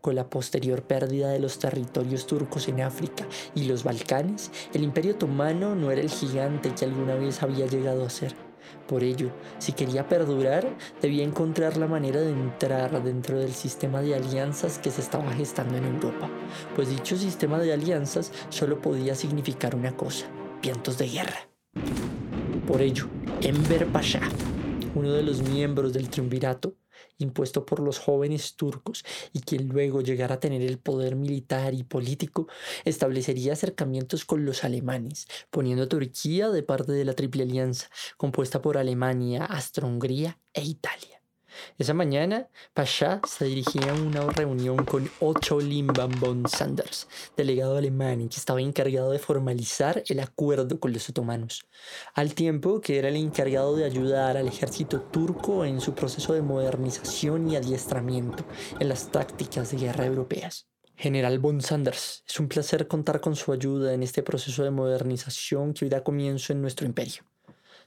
Con 0.00 0.14
la 0.14 0.28
posterior 0.28 0.82
pérdida 0.82 1.30
de 1.30 1.40
los 1.40 1.58
territorios 1.58 2.26
turcos 2.26 2.68
en 2.68 2.80
África 2.80 3.26
y 3.54 3.64
los 3.64 3.84
Balcanes, 3.84 4.50
el 4.72 4.82
imperio 4.82 5.14
otomano 5.14 5.74
no 5.74 5.90
era 5.90 6.00
el 6.00 6.10
gigante 6.10 6.74
que 6.74 6.84
alguna 6.84 7.14
vez 7.14 7.42
había 7.42 7.66
llegado 7.66 8.04
a 8.04 8.10
ser. 8.10 8.34
Por 8.86 9.02
ello, 9.02 9.30
si 9.58 9.72
quería 9.72 10.08
perdurar, 10.08 10.66
debía 11.00 11.24
encontrar 11.24 11.76
la 11.76 11.86
manera 11.86 12.20
de 12.20 12.30
entrar 12.30 13.02
dentro 13.02 13.38
del 13.38 13.52
sistema 13.52 14.02
de 14.02 14.14
alianzas 14.14 14.78
que 14.78 14.90
se 14.90 15.00
estaba 15.00 15.32
gestando 15.32 15.76
en 15.76 15.84
Europa, 15.84 16.28
pues 16.76 16.88
dicho 16.88 17.16
sistema 17.16 17.58
de 17.58 17.72
alianzas 17.72 18.30
solo 18.50 18.80
podía 18.80 19.14
significar 19.14 19.74
una 19.74 19.96
cosa, 19.96 20.26
vientos 20.62 20.98
de 20.98 21.08
guerra. 21.08 21.48
Por 22.66 22.82
ello, 22.82 23.06
Enver 23.40 23.86
Pasha, 23.86 24.20
uno 24.94 25.12
de 25.12 25.22
los 25.22 25.42
miembros 25.42 25.92
del 25.92 26.08
triunvirato, 26.08 26.74
impuesto 27.18 27.66
por 27.66 27.80
los 27.80 27.98
jóvenes 27.98 28.56
turcos 28.56 29.04
y 29.32 29.40
quien 29.40 29.68
luego 29.68 30.00
llegara 30.00 30.36
a 30.36 30.40
tener 30.40 30.62
el 30.62 30.78
poder 30.78 31.16
militar 31.16 31.74
y 31.74 31.82
político, 31.82 32.48
establecería 32.84 33.52
acercamientos 33.54 34.24
con 34.24 34.44
los 34.44 34.64
alemanes, 34.64 35.26
poniendo 35.50 35.84
a 35.84 35.88
Turquía 35.88 36.50
de 36.50 36.62
parte 36.62 36.92
de 36.92 37.04
la 37.04 37.14
Triple 37.14 37.44
Alianza, 37.44 37.88
compuesta 38.16 38.60
por 38.62 38.78
Alemania, 38.78 39.44
Austria-Hungría 39.44 40.38
e 40.52 40.62
Italia. 40.62 41.23
Esa 41.78 41.94
mañana, 41.94 42.48
Pasha 42.72 43.20
se 43.26 43.46
dirigía 43.46 43.90
a 43.90 43.94
una 43.94 44.20
reunión 44.32 44.84
con 44.84 45.10
Otto 45.20 45.60
Limban 45.60 46.10
von 46.20 46.48
Sanders, 46.48 47.08
delegado 47.36 47.76
alemán 47.76 48.28
que 48.28 48.36
estaba 48.36 48.60
encargado 48.60 49.10
de 49.10 49.18
formalizar 49.18 50.02
el 50.06 50.20
acuerdo 50.20 50.78
con 50.80 50.92
los 50.92 51.08
otomanos, 51.08 51.66
al 52.14 52.34
tiempo 52.34 52.80
que 52.80 52.98
era 52.98 53.08
el 53.08 53.16
encargado 53.16 53.76
de 53.76 53.84
ayudar 53.84 54.36
al 54.36 54.48
ejército 54.48 55.00
turco 55.00 55.64
en 55.64 55.80
su 55.80 55.94
proceso 55.94 56.32
de 56.32 56.42
modernización 56.42 57.50
y 57.50 57.56
adiestramiento 57.56 58.44
en 58.80 58.88
las 58.88 59.10
tácticas 59.10 59.70
de 59.70 59.78
guerra 59.78 60.06
europeas. 60.06 60.66
General 60.96 61.38
von 61.40 61.60
Sanders, 61.60 62.22
es 62.26 62.38
un 62.38 62.48
placer 62.48 62.86
contar 62.86 63.20
con 63.20 63.34
su 63.34 63.52
ayuda 63.52 63.94
en 63.94 64.02
este 64.02 64.22
proceso 64.22 64.62
de 64.62 64.70
modernización 64.70 65.74
que 65.74 65.84
hoy 65.84 65.88
da 65.88 66.04
comienzo 66.04 66.52
en 66.52 66.60
nuestro 66.60 66.86
imperio. 66.86 67.24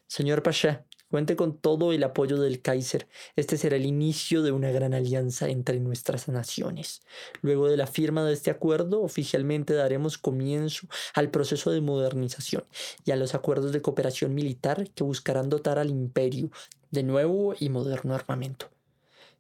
Señor 0.08 0.44
Pasha, 0.44 0.86
Cuente 1.10 1.38
con 1.38 1.58
todo 1.58 1.94
el 1.94 2.04
apoyo 2.04 2.38
del 2.38 2.62
Kaiser. 2.62 3.08
Este 3.38 3.56
será 3.58 3.78
el 3.78 3.86
inicio 3.86 4.42
de 4.42 4.52
una 4.52 4.72
gran 4.72 4.94
alianza 4.94 5.48
entre 5.48 5.80
nuestras 5.80 6.28
naciones. 6.28 7.02
Luego 7.42 7.70
de 7.70 7.78
la 7.78 7.88
firma 7.88 8.26
de 8.26 8.34
este 8.34 8.52
acuerdo, 8.52 9.02
oficialmente 9.02 9.74
daremos 9.74 10.18
comienzo 10.18 10.88
al 11.14 11.32
proceso 11.32 11.72
de 11.72 11.80
modernización 11.80 12.66
y 13.06 13.12
a 13.12 13.16
los 13.16 13.36
acuerdos 13.36 13.72
de 13.72 13.82
cooperación 13.82 14.36
militar 14.36 14.90
que 14.92 15.06
buscarán 15.06 15.50
dotar 15.50 15.80
al 15.80 15.90
imperio 15.90 16.52
de 16.92 17.04
nuevo 17.04 17.56
y 17.58 17.70
moderno 17.70 18.14
armamento. 18.14 18.77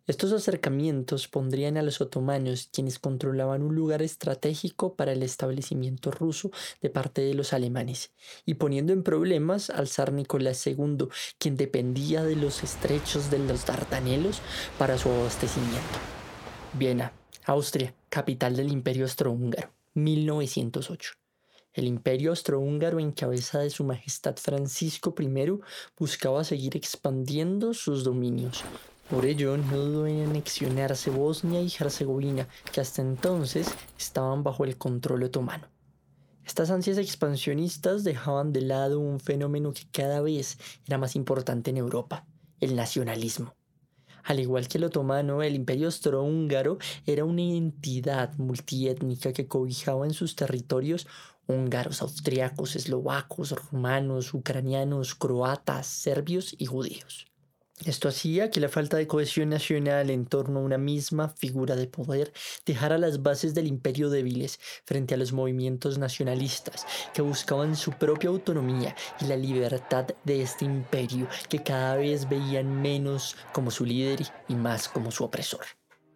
Estos 0.08 0.32
acercamientos 0.32 1.28
pondrían 1.28 1.76
a 1.76 1.82
los 1.82 2.00
otomanos, 2.00 2.70
quienes 2.72 2.98
controlaban 2.98 3.62
un 3.62 3.76
lugar 3.76 4.02
estratégico 4.02 4.96
para 4.96 5.12
el 5.12 5.22
establecimiento 5.22 6.12
ruso 6.12 6.50
de 6.82 6.90
parte 6.90 7.20
de 7.20 7.34
los 7.34 7.52
alemanes, 7.52 8.12
y 8.46 8.54
poniendo 8.54 8.94
en 8.94 9.04
problemas 9.04 9.70
al 9.70 9.90
zar 9.90 10.14
Nicolás 10.14 10.66
II, 10.66 11.10
quien 11.38 11.58
dependía 11.58 12.24
de 12.24 12.38
los 12.38 12.64
estrechos 12.64 13.30
de 13.30 13.40
los 13.40 13.66
Dardanelos 13.66 14.40
para 14.78 14.98
su 14.98 15.10
abastecimiento. 15.10 16.00
Viena, 16.72 17.12
Austria, 17.44 17.94
capital 18.08 18.56
del 18.56 18.72
Imperio 18.72 19.04
Austrohúngaro, 19.04 19.72
1908. 19.94 21.16
El 21.74 21.86
imperio 21.86 22.32
austrohúngaro 22.32 23.00
en 23.00 23.12
cabeza 23.12 23.60
de 23.60 23.70
su 23.70 23.84
Majestad 23.84 24.38
Francisco 24.38 25.14
I 25.20 25.60
buscaba 26.00 26.44
seguir 26.44 26.76
expandiendo 26.76 27.76
sus 27.76 28.04
dominios, 28.04 28.64
por 29.10 29.26
ello, 29.26 29.58
no 29.58 29.78
dudó 29.78 30.08
en 30.08 30.30
anexionarse 30.30 31.10
Bosnia 31.10 31.62
y 31.62 31.72
Herzegovina, 31.80 32.48
que 32.72 32.82
hasta 32.82 33.02
entonces 33.02 33.68
estaban 33.98 34.44
bajo 34.44 34.66
el 34.66 34.78
control 34.78 35.24
otomano. 35.24 35.68
Estas 36.46 36.72
ansias 36.72 36.98
expansionistas 36.98 38.04
dejaban 38.04 38.54
de 38.54 38.62
lado 38.62 39.00
un 39.00 39.20
fenómeno 39.20 39.74
que 39.74 39.84
cada 39.92 40.22
vez 40.22 40.58
era 40.86 40.98
más 40.98 41.16
importante 41.16 41.72
en 41.72 41.78
Europa, 41.78 42.26
el 42.60 42.76
nacionalismo. 42.76 43.54
Al 44.24 44.40
igual 44.40 44.68
que 44.68 44.78
el 44.78 44.84
otomano, 44.84 45.42
el 45.42 45.56
imperio 45.56 45.88
austrohúngaro 45.88 46.78
era 47.06 47.24
una 47.24 47.42
entidad 47.42 48.34
multiétnica 48.38 49.32
que 49.32 49.48
cobijaba 49.48 50.06
en 50.06 50.14
sus 50.14 50.36
territorios 50.36 51.08
húngaros, 51.48 52.02
austriacos, 52.02 52.76
eslovacos, 52.76 53.52
rumanos, 53.52 54.34
ucranianos, 54.34 55.16
croatas, 55.16 55.88
serbios 55.88 56.56
y 56.58 56.66
judíos. 56.66 57.26
Esto 57.86 58.10
hacía 58.10 58.50
que 58.50 58.60
la 58.60 58.70
falta 58.70 58.98
de 58.98 59.06
cohesión 59.06 59.50
nacional 59.50 60.10
en 60.10 60.26
torno 60.26 60.60
a 60.60 60.64
una 60.64 60.80
misma 60.80 61.30
figura 61.30 61.76
de 61.76 61.86
poder 61.86 62.34
dejara 62.66 62.98
las 62.98 63.22
bases 63.22 63.54
del 63.54 63.68
imperio 63.68 64.10
débiles 64.10 64.60
frente 64.84 65.14
a 65.14 65.18
los 65.18 65.32
movimientos 65.32 66.00
nacionalistas 66.00 66.88
que 67.14 67.22
buscaban 67.22 67.76
su 67.76 67.92
propia 67.92 68.32
autonomía 68.32 68.96
y 69.22 69.26
la 69.26 69.38
libertad 69.38 70.08
de 70.24 70.42
este 70.42 70.66
imperio 70.66 71.28
que 71.50 71.62
cada 71.62 71.98
vez 71.98 72.28
veían 72.28 72.82
menos 72.82 73.36
como 73.54 73.70
su 73.70 73.86
líder 73.86 74.26
y 74.48 74.56
más 74.56 74.90
como 74.90 75.12
su 75.12 75.24
opresor. 75.24 75.66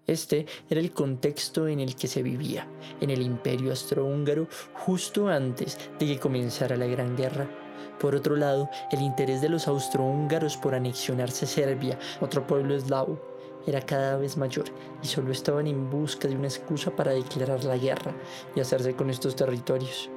Este 0.08 0.47
era 0.67 0.82
el 0.82 0.91
contexto 0.91 1.67
en 1.67 1.80
el 1.80 1.95
que 1.95 2.08
se 2.08 2.24
vivía 2.24 2.67
en 3.02 3.12
el 3.12 3.21
imperio 3.21 3.69
austrohúngaro 3.69 4.47
justo 4.74 5.28
antes 5.28 5.78
de 6.00 6.08
que 6.08 6.19
comenzara 6.19 6.76
la 6.76 6.88
Gran 6.88 7.15
Guerra 7.15 7.70
por 8.00 8.15
otro 8.15 8.36
lado, 8.36 8.70
el 8.91 9.02
interés 9.02 9.41
de 9.41 9.50
los 9.50 9.67
austrohúngaros 9.67 10.58
por 10.58 10.76
anexionarse 10.76 11.46
Serbia, 11.46 11.98
otro 12.20 12.46
pueblo 12.48 12.76
eslavo, 12.76 13.20
era 13.67 13.82
cada 13.82 14.17
vez 14.17 14.38
mayor 14.38 14.65
y 15.04 15.08
solo 15.08 15.32
estaban 15.32 15.67
en 15.67 15.89
busca 15.89 16.28
de 16.28 16.36
una 16.36 16.48
excusa 16.48 16.91
para 16.91 17.12
declarar 17.12 17.63
la 17.63 17.78
guerra 17.78 18.13
y 18.56 18.60
hacerse 18.60 18.96
con 18.96 19.10
estos 19.10 19.36
territorios. 19.36 20.10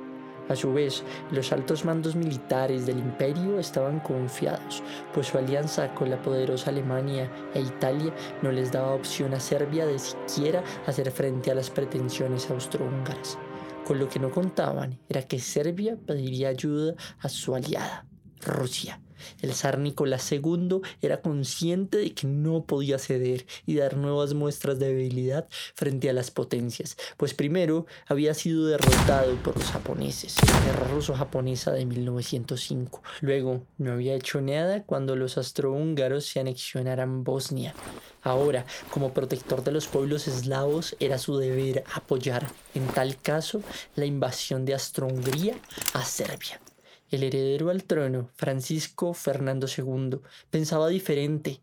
A 0.49 0.57
su 0.57 0.75
vez, 0.75 1.03
los 1.31 1.53
altos 1.53 1.87
mandos 1.87 2.15
militares 2.15 2.85
del 2.85 2.99
imperio 2.99 3.59
estaban 3.59 4.01
confiados, 4.01 4.83
pues 5.15 5.29
su 5.29 5.39
alianza 5.39 5.95
con 5.95 6.11
la 6.11 6.21
poderosa 6.21 6.71
Alemania 6.71 7.31
e 7.55 7.61
Italia 7.61 8.13
no 8.43 8.53
les 8.53 8.71
daba 8.71 8.93
opción 8.93 9.33
a 9.33 9.41
Serbia 9.41 9.87
de 9.87 9.99
siquiera 9.99 10.63
hacer 10.87 11.11
frente 11.11 11.51
a 11.51 11.55
las 11.55 11.71
pretensiones 11.71 12.51
austrohúngaras. 12.51 13.39
Con 13.85 13.99
lo 13.99 14.09
que 14.09 14.19
no 14.19 14.31
contaban 14.31 14.99
era 15.09 15.23
que 15.23 15.39
Serbia 15.39 15.97
pediría 16.07 16.49
ayuda 16.49 16.95
a 17.21 17.29
su 17.29 17.55
aliada, 17.55 18.07
Rusia. 18.41 19.01
El 19.41 19.55
zar 19.55 19.79
Nicolás 19.79 20.31
II 20.33 20.81
era 21.03 21.21
consciente 21.21 21.99
de 21.99 22.15
que 22.15 22.27
no 22.27 22.65
podía 22.65 22.99
ceder 22.99 23.47
y 23.67 23.77
dar 23.77 23.97
nuevas 23.97 24.35
muestras 24.35 24.79
de 24.79 24.89
debilidad 24.89 25.49
frente 25.75 26.11
a 26.11 26.13
las 26.13 26.31
potencias, 26.31 26.97
pues 27.17 27.35
primero 27.35 27.87
había 28.07 28.35
sido 28.35 28.67
derrotado 28.67 29.35
por 29.37 29.57
los 29.57 29.71
japoneses, 29.71 30.37
en 30.43 30.49
la 30.49 30.61
guerra 30.61 30.89
ruso-japonesa 30.89 31.73
de 31.73 31.87
1905. 31.87 33.03
Luego 33.21 33.63
no 33.79 33.93
había 33.93 34.15
hecho 34.15 34.41
nada 34.41 34.83
cuando 34.85 35.17
los 35.17 35.39
astrohúngaros 35.39 36.27
se 36.27 36.41
anexionaran 36.41 37.25
Bosnia. 37.25 37.75
Ahora, 38.23 38.65
como 38.91 39.13
protector 39.13 39.63
de 39.63 39.73
los 39.73 39.87
pueblos 39.87 40.29
eslavos, 40.29 40.97
era 40.99 41.19
su 41.19 41.37
deber 41.37 41.85
apoyar, 41.95 42.47
en 42.75 42.87
tal 42.87 43.21
caso, 43.21 43.63
la 43.97 44.07
invasión 44.07 44.65
de 44.65 44.73
Austro-Hungría 44.73 45.57
a 45.93 46.05
Serbia. 46.05 46.61
El 47.15 47.23
heredero 47.23 47.71
al 47.71 47.85
trono, 47.85 48.29
Francisco 48.35 49.15
Fernando 49.15 49.69
II, 49.69 50.19
pensaba 50.51 50.89
diferente 50.89 51.61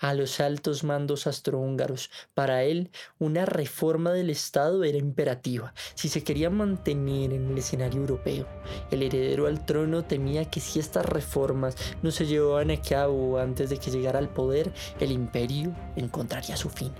a 0.00 0.14
los 0.14 0.40
altos 0.40 0.82
mandos 0.82 1.28
astrohúngaros. 1.28 2.10
Para 2.34 2.64
él, 2.64 2.90
una 3.20 3.46
reforma 3.46 4.10
del 4.10 4.30
Estado 4.30 4.82
era 4.82 4.98
imperativa 4.98 5.74
si 5.94 6.08
se 6.08 6.24
quería 6.24 6.50
mantener 6.50 7.32
en 7.32 7.52
el 7.52 7.58
escenario 7.58 8.00
europeo. 8.00 8.48
El 8.90 9.04
heredero 9.04 9.46
al 9.46 9.64
trono 9.64 10.04
temía 10.04 10.50
que 10.50 10.58
si 10.58 10.80
estas 10.80 11.06
reformas 11.06 11.76
no 12.02 12.10
se 12.10 12.26
llevaban 12.26 12.72
a 12.72 12.82
cabo 12.82 13.38
antes 13.38 13.70
de 13.70 13.78
que 13.78 13.92
llegara 13.92 14.18
al 14.18 14.30
poder, 14.30 14.72
el 14.98 15.12
imperio 15.12 15.72
encontraría 15.94 16.56
su 16.56 16.68
fin. 16.68 16.90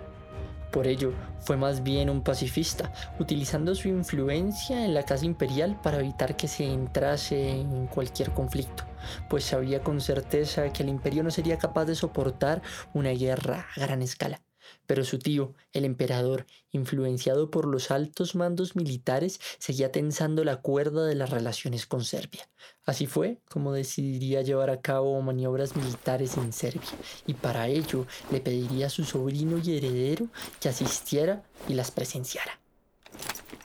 Por 0.70 0.86
ello, 0.86 1.12
fue 1.40 1.56
más 1.56 1.82
bien 1.82 2.10
un 2.10 2.22
pacifista, 2.22 2.92
utilizando 3.18 3.74
su 3.74 3.88
influencia 3.88 4.84
en 4.84 4.94
la 4.94 5.02
casa 5.02 5.24
imperial 5.24 5.80
para 5.82 5.98
evitar 5.98 6.36
que 6.36 6.46
se 6.48 6.64
entrase 6.72 7.50
en 7.60 7.88
cualquier 7.88 8.32
conflicto, 8.32 8.84
pues 9.28 9.44
sabía 9.44 9.82
con 9.82 10.00
certeza 10.00 10.72
que 10.72 10.82
el 10.84 10.88
imperio 10.88 11.24
no 11.24 11.30
sería 11.32 11.58
capaz 11.58 11.86
de 11.86 11.96
soportar 11.96 12.62
una 12.94 13.10
guerra 13.10 13.66
a 13.76 13.80
gran 13.80 14.02
escala. 14.02 14.40
Pero 14.86 15.04
su 15.04 15.18
tío, 15.18 15.54
el 15.72 15.84
emperador, 15.84 16.46
influenciado 16.72 17.50
por 17.50 17.66
los 17.66 17.90
altos 17.90 18.34
mandos 18.34 18.76
militares, 18.76 19.40
seguía 19.58 19.92
tensando 19.92 20.44
la 20.44 20.56
cuerda 20.56 21.04
de 21.04 21.14
las 21.14 21.30
relaciones 21.30 21.86
con 21.86 22.04
Serbia. 22.04 22.48
Así 22.84 23.06
fue 23.06 23.38
como 23.48 23.72
decidiría 23.72 24.42
llevar 24.42 24.70
a 24.70 24.80
cabo 24.80 25.20
maniobras 25.22 25.76
militares 25.76 26.36
en 26.36 26.52
Serbia, 26.52 26.90
y 27.26 27.34
para 27.34 27.68
ello 27.68 28.06
le 28.30 28.40
pediría 28.40 28.86
a 28.86 28.90
su 28.90 29.04
sobrino 29.04 29.58
y 29.62 29.76
heredero 29.76 30.28
que 30.60 30.68
asistiera 30.68 31.42
y 31.68 31.74
las 31.74 31.90
presenciara. 31.90 32.58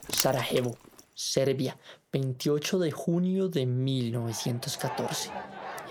Sarajevo, 0.09 0.77
Serbia, 1.13 1.77
28 2.11 2.79
de 2.79 2.91
junio 2.91 3.47
de 3.47 3.65
1914 3.65 5.31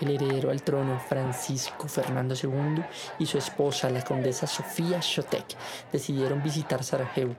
el 0.01 0.11
heredero 0.11 0.51
al 0.51 0.63
trono 0.63 0.99
Francisco 0.99 1.87
Fernando 1.87 2.35
II 2.35 2.83
y 3.19 3.25
su 3.25 3.37
esposa, 3.37 3.89
la 3.89 4.03
condesa 4.03 4.47
Sofía 4.47 4.99
Shotek, 5.01 5.55
decidieron 5.91 6.43
visitar 6.43 6.83
Sarajevo, 6.83 7.35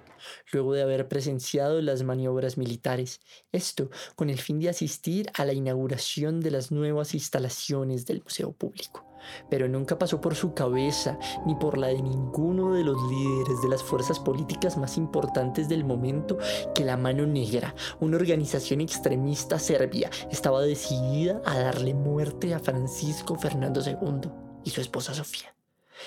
luego 0.52 0.74
de 0.74 0.82
haber 0.82 1.08
presenciado 1.08 1.80
las 1.80 2.02
maniobras 2.02 2.58
militares, 2.58 3.20
esto 3.52 3.90
con 4.14 4.30
el 4.30 4.40
fin 4.40 4.60
de 4.60 4.68
asistir 4.68 5.30
a 5.34 5.44
la 5.44 5.52
inauguración 5.52 6.40
de 6.40 6.50
las 6.50 6.70
nuevas 6.72 7.14
instalaciones 7.14 8.06
del 8.06 8.22
Museo 8.22 8.52
Público 8.52 9.05
pero 9.48 9.68
nunca 9.68 9.98
pasó 9.98 10.20
por 10.20 10.34
su 10.34 10.54
cabeza 10.54 11.18
ni 11.46 11.54
por 11.54 11.78
la 11.78 11.88
de 11.88 12.02
ninguno 12.02 12.74
de 12.74 12.84
los 12.84 12.96
líderes 13.10 13.62
de 13.62 13.68
las 13.68 13.82
fuerzas 13.82 14.18
políticas 14.18 14.76
más 14.76 14.96
importantes 14.96 15.68
del 15.68 15.84
momento 15.84 16.38
que 16.74 16.84
la 16.84 16.96
Mano 16.96 17.26
Negra, 17.26 17.74
una 18.00 18.16
organización 18.16 18.80
extremista 18.80 19.58
serbia, 19.58 20.10
estaba 20.30 20.62
decidida 20.62 21.40
a 21.44 21.58
darle 21.58 21.94
muerte 21.94 22.54
a 22.54 22.58
Francisco 22.58 23.36
Fernando 23.36 23.80
II 23.84 24.30
y 24.64 24.70
su 24.70 24.80
esposa 24.80 25.14
Sofía. 25.14 25.54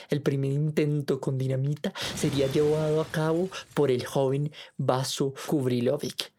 El 0.10 0.22
primer 0.22 0.52
intento 0.52 1.20
con 1.20 1.38
dinamita 1.38 1.94
sería 2.16 2.48
llevado 2.48 3.02
a 3.02 3.06
cabo 3.06 3.50
por 3.74 3.92
el 3.92 4.06
joven 4.06 4.52
Vaso 4.78 5.34
Kubrilovic, 5.48 6.32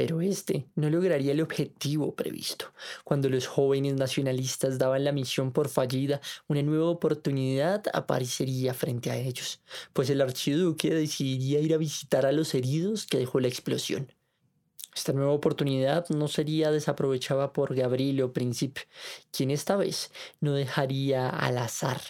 pero 0.00 0.22
este 0.22 0.64
no 0.76 0.88
lograría 0.88 1.32
el 1.32 1.42
objetivo 1.42 2.14
previsto. 2.14 2.72
Cuando 3.04 3.28
los 3.28 3.46
jóvenes 3.46 3.96
nacionalistas 3.96 4.78
daban 4.78 5.04
la 5.04 5.12
misión 5.12 5.52
por 5.52 5.68
fallida, 5.68 6.22
una 6.48 6.62
nueva 6.62 6.88
oportunidad 6.88 7.82
aparecería 7.92 8.72
frente 8.72 9.10
a 9.10 9.18
ellos, 9.18 9.60
pues 9.92 10.08
el 10.08 10.22
archiduque 10.22 10.94
decidiría 10.94 11.60
ir 11.60 11.74
a 11.74 11.76
visitar 11.76 12.24
a 12.24 12.32
los 12.32 12.54
heridos 12.54 13.04
que 13.04 13.18
dejó 13.18 13.40
la 13.40 13.48
explosión. 13.48 14.10
Esta 14.96 15.12
nueva 15.12 15.32
oportunidad 15.32 16.08
no 16.08 16.28
sería 16.28 16.70
desaprovechada 16.70 17.52
por 17.52 17.74
Gabrielo 17.74 18.32
Príncipe, 18.32 18.88
quien 19.30 19.50
esta 19.50 19.76
vez 19.76 20.12
no 20.40 20.54
dejaría 20.54 21.28
al 21.28 21.58
azar 21.58 22.00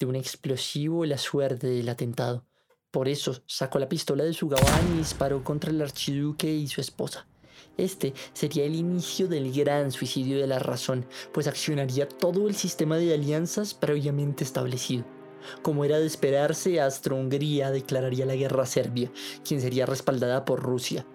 de 0.00 0.06
un 0.06 0.16
explosivo 0.16 1.06
la 1.06 1.16
suerte 1.16 1.68
del 1.68 1.88
atentado. 1.90 2.44
Por 2.90 3.08
eso 3.08 3.40
sacó 3.46 3.78
la 3.78 3.88
pistola 3.88 4.24
de 4.24 4.32
su 4.32 4.48
gabán 4.48 4.94
y 4.94 4.98
disparó 4.98 5.44
contra 5.44 5.70
el 5.70 5.80
archiduque 5.80 6.52
y 6.52 6.66
su 6.66 6.80
esposa. 6.80 7.26
Este 7.76 8.14
sería 8.32 8.64
el 8.64 8.74
inicio 8.74 9.28
del 9.28 9.52
gran 9.52 9.92
suicidio 9.92 10.40
de 10.40 10.46
la 10.46 10.58
razón, 10.58 11.06
pues 11.32 11.46
accionaría 11.46 12.08
todo 12.08 12.48
el 12.48 12.54
sistema 12.54 12.96
de 12.96 13.12
alianzas 13.12 13.74
previamente 13.74 14.44
establecido. 14.44 15.04
Como 15.62 15.84
era 15.84 15.98
de 15.98 16.06
esperarse, 16.06 16.80
Austro-Hungría 16.80 17.70
declararía 17.70 18.26
la 18.26 18.34
guerra 18.34 18.64
a 18.64 18.66
Serbia, 18.66 19.10
quien 19.46 19.60
sería 19.60 19.86
respaldada 19.86 20.44
por 20.44 20.60
Rusia. 20.60 21.06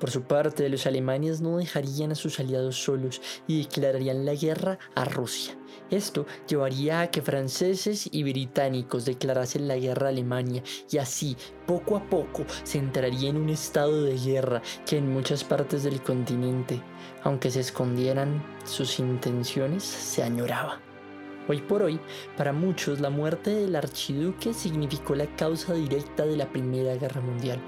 Por 0.00 0.10
su 0.10 0.22
parte, 0.22 0.68
los 0.68 0.86
alemanes 0.86 1.40
no 1.40 1.58
dejarían 1.58 2.12
a 2.12 2.16
sus 2.16 2.40
aliados 2.40 2.76
solos 2.76 3.20
y 3.46 3.62
declararían 3.62 4.24
la 4.24 4.34
guerra 4.34 4.78
a 4.94 5.04
Rusia. 5.04 5.56
Esto 5.90 6.26
llevaría 6.48 7.00
a 7.00 7.10
que 7.10 7.22
franceses 7.22 8.08
y 8.10 8.22
británicos 8.22 9.04
declarasen 9.04 9.68
la 9.68 9.76
guerra 9.76 10.06
a 10.06 10.10
Alemania 10.10 10.62
y 10.90 10.98
así, 10.98 11.36
poco 11.66 11.96
a 11.96 12.04
poco, 12.08 12.44
se 12.64 12.78
entraría 12.78 13.30
en 13.30 13.36
un 13.36 13.50
estado 13.50 14.02
de 14.02 14.18
guerra 14.18 14.62
que 14.86 14.98
en 14.98 15.12
muchas 15.12 15.44
partes 15.44 15.84
del 15.84 16.02
continente, 16.02 16.80
aunque 17.22 17.50
se 17.50 17.60
escondieran 17.60 18.44
sus 18.64 18.98
intenciones, 18.98 19.84
se 19.84 20.22
añoraba. 20.22 20.80
Hoy 21.46 21.60
por 21.60 21.82
hoy, 21.82 22.00
para 22.36 22.52
muchos, 22.52 23.00
la 23.00 23.10
muerte 23.10 23.50
del 23.50 23.76
archiduque 23.76 24.54
significó 24.54 25.14
la 25.14 25.26
causa 25.36 25.74
directa 25.74 26.24
de 26.24 26.36
la 26.36 26.50
Primera 26.50 26.96
Guerra 26.96 27.20
Mundial 27.20 27.60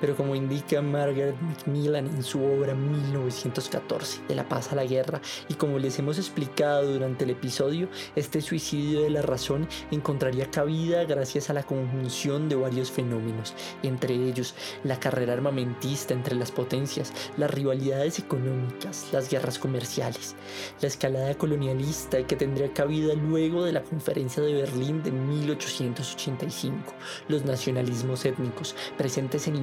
pero 0.00 0.16
como 0.16 0.34
indica 0.34 0.80
Margaret 0.80 1.40
Macmillan 1.40 2.06
en 2.06 2.22
su 2.22 2.42
obra 2.44 2.74
1914, 2.74 4.22
de 4.28 4.34
la 4.34 4.48
paz 4.48 4.72
a 4.72 4.76
la 4.76 4.84
guerra, 4.84 5.20
y 5.48 5.54
como 5.54 5.78
les 5.78 5.98
hemos 5.98 6.18
explicado 6.18 6.92
durante 6.92 7.24
el 7.24 7.30
episodio, 7.30 7.88
este 8.16 8.40
suicidio 8.40 9.02
de 9.02 9.10
la 9.10 9.22
razón 9.22 9.68
encontraría 9.90 10.50
cabida 10.50 11.04
gracias 11.04 11.50
a 11.50 11.52
la 11.54 11.62
conjunción 11.62 12.48
de 12.48 12.56
varios 12.56 12.90
fenómenos, 12.90 13.54
entre 13.82 14.14
ellos 14.14 14.54
la 14.84 14.98
carrera 14.98 15.34
armamentista 15.34 16.14
entre 16.14 16.34
las 16.36 16.50
potencias, 16.50 17.12
las 17.36 17.50
rivalidades 17.50 18.18
económicas, 18.18 19.08
las 19.12 19.30
guerras 19.30 19.58
comerciales, 19.58 20.34
la 20.80 20.88
escalada 20.88 21.34
colonialista 21.34 22.26
que 22.26 22.36
tendría 22.36 22.72
cabida 22.72 23.14
luego 23.14 23.64
de 23.64 23.72
la 23.72 23.82
conferencia 23.82 24.42
de 24.42 24.54
Berlín 24.54 25.02
de 25.02 25.10
1885, 25.10 26.92
los 27.28 27.44
nacionalismos 27.44 28.24
étnicos 28.24 28.74
presentes 28.96 29.48
en 29.48 29.56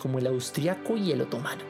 como 0.00 0.18
el 0.18 0.26
austriaco 0.26 0.96
y 0.96 1.12
el 1.12 1.22
otomano. 1.22 1.62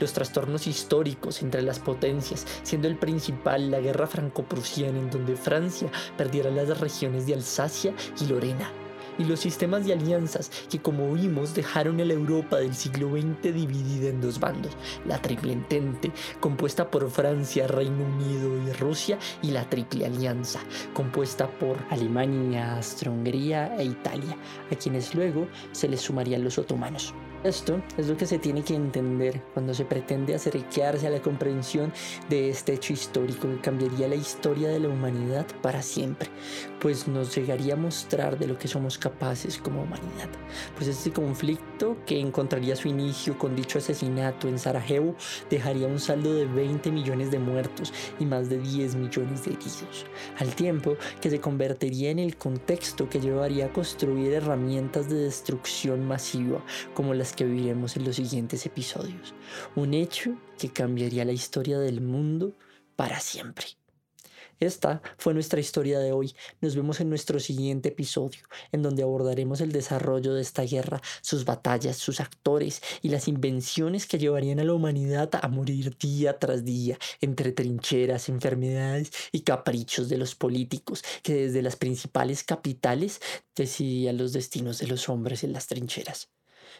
Los 0.00 0.12
trastornos 0.12 0.66
históricos 0.66 1.42
entre 1.42 1.62
las 1.62 1.78
potencias, 1.78 2.46
siendo 2.62 2.88
el 2.88 2.98
principal 2.98 3.70
la 3.70 3.80
guerra 3.80 4.06
franco-prusiana 4.06 4.98
en 4.98 5.10
donde 5.10 5.36
Francia 5.36 5.90
perdiera 6.16 6.50
las 6.50 6.78
regiones 6.80 7.26
de 7.26 7.34
Alsacia 7.34 7.94
y 8.20 8.26
Lorena, 8.26 8.70
y 9.18 9.24
los 9.24 9.40
sistemas 9.40 9.86
de 9.86 9.92
alianzas 9.92 10.50
que 10.70 10.78
como 10.78 11.12
vimos 11.12 11.54
dejaron 11.54 12.00
a 12.00 12.04
la 12.04 12.12
Europa 12.12 12.58
del 12.58 12.74
siglo 12.74 13.10
XX 13.10 13.54
dividida 13.54 14.08
en 14.08 14.20
dos 14.20 14.38
bandos, 14.38 14.72
la 15.06 15.20
Triple 15.20 15.52
Entente, 15.52 16.12
compuesta 16.40 16.90
por 16.90 17.10
Francia, 17.10 17.66
Reino 17.66 18.04
Unido 18.04 18.50
y 18.66 18.72
Rusia, 18.72 19.18
y 19.42 19.50
la 19.50 19.68
Triple 19.68 20.06
Alianza, 20.06 20.60
compuesta 20.92 21.48
por 21.48 21.76
Alemania, 21.90 22.76
Austria-Hungría 22.76 23.76
e 23.76 23.84
Italia, 23.84 24.36
a 24.70 24.74
quienes 24.74 25.14
luego 25.14 25.48
se 25.72 25.88
les 25.88 26.00
sumarían 26.00 26.44
los 26.44 26.58
otomanos. 26.58 27.14
Esto 27.44 27.80
es 27.96 28.08
lo 28.08 28.16
que 28.16 28.26
se 28.26 28.40
tiene 28.40 28.64
que 28.64 28.74
entender 28.74 29.40
cuando 29.54 29.72
se 29.72 29.84
pretende 29.84 30.34
acercarse 30.34 31.06
a 31.06 31.10
la 31.10 31.22
comprensión 31.22 31.92
de 32.28 32.50
este 32.50 32.74
hecho 32.74 32.92
histórico 32.92 33.48
que 33.48 33.60
cambiaría 33.60 34.08
la 34.08 34.16
historia 34.16 34.68
de 34.70 34.80
la 34.80 34.88
humanidad 34.88 35.46
para 35.62 35.80
siempre, 35.82 36.28
pues 36.80 37.06
nos 37.06 37.36
llegaría 37.36 37.74
a 37.74 37.76
mostrar 37.76 38.40
de 38.40 38.48
lo 38.48 38.58
que 38.58 38.66
somos 38.66 38.98
capaces 38.98 39.56
como 39.56 39.82
humanidad. 39.82 40.28
Pues 40.74 40.88
este 40.88 41.12
conflicto 41.12 41.96
que 42.06 42.18
encontraría 42.18 42.74
su 42.74 42.88
inicio 42.88 43.38
con 43.38 43.54
dicho 43.54 43.78
asesinato 43.78 44.48
en 44.48 44.58
Sarajevo 44.58 45.14
dejaría 45.48 45.86
un 45.86 46.00
saldo 46.00 46.34
de 46.34 46.44
20 46.44 46.90
millones 46.90 47.30
de 47.30 47.38
muertos 47.38 47.92
y 48.18 48.26
más 48.26 48.48
de 48.48 48.58
10 48.58 48.96
millones 48.96 49.44
de 49.44 49.52
heridos, 49.52 50.06
al 50.38 50.56
tiempo 50.56 50.96
que 51.20 51.30
se 51.30 51.40
convertiría 51.40 52.10
en 52.10 52.18
el 52.18 52.36
contexto 52.36 53.08
que 53.08 53.20
llevaría 53.20 53.66
a 53.66 53.72
construir 53.72 54.32
herramientas 54.32 55.08
de 55.08 55.18
destrucción 55.18 56.04
masiva 56.04 56.64
como 56.94 57.14
las 57.14 57.28
que 57.38 57.44
viviremos 57.44 57.96
en 57.96 58.04
los 58.04 58.16
siguientes 58.16 58.66
episodios. 58.66 59.32
Un 59.76 59.94
hecho 59.94 60.36
que 60.58 60.70
cambiaría 60.70 61.24
la 61.24 61.30
historia 61.30 61.78
del 61.78 62.00
mundo 62.00 62.52
para 62.96 63.20
siempre. 63.20 63.64
Esta 64.58 65.02
fue 65.18 65.34
nuestra 65.34 65.60
historia 65.60 66.00
de 66.00 66.10
hoy. 66.10 66.34
Nos 66.60 66.74
vemos 66.74 66.98
en 66.98 67.08
nuestro 67.08 67.38
siguiente 67.38 67.90
episodio, 67.90 68.40
en 68.72 68.82
donde 68.82 69.04
abordaremos 69.04 69.60
el 69.60 69.70
desarrollo 69.70 70.34
de 70.34 70.42
esta 70.42 70.62
guerra, 70.62 71.00
sus 71.20 71.44
batallas, 71.44 71.96
sus 71.96 72.18
actores 72.18 72.82
y 73.02 73.10
las 73.10 73.28
invenciones 73.28 74.06
que 74.06 74.18
llevarían 74.18 74.58
a 74.58 74.64
la 74.64 74.74
humanidad 74.74 75.30
a 75.40 75.46
morir 75.46 75.96
día 75.96 76.40
tras 76.40 76.64
día 76.64 76.98
entre 77.20 77.52
trincheras, 77.52 78.28
enfermedades 78.28 79.12
y 79.30 79.42
caprichos 79.42 80.08
de 80.08 80.18
los 80.18 80.34
políticos 80.34 81.04
que 81.22 81.34
desde 81.34 81.62
las 81.62 81.76
principales 81.76 82.42
capitales 82.42 83.20
decidían 83.54 84.18
los 84.18 84.32
destinos 84.32 84.80
de 84.80 84.88
los 84.88 85.08
hombres 85.08 85.44
en 85.44 85.52
las 85.52 85.68
trincheras. 85.68 86.30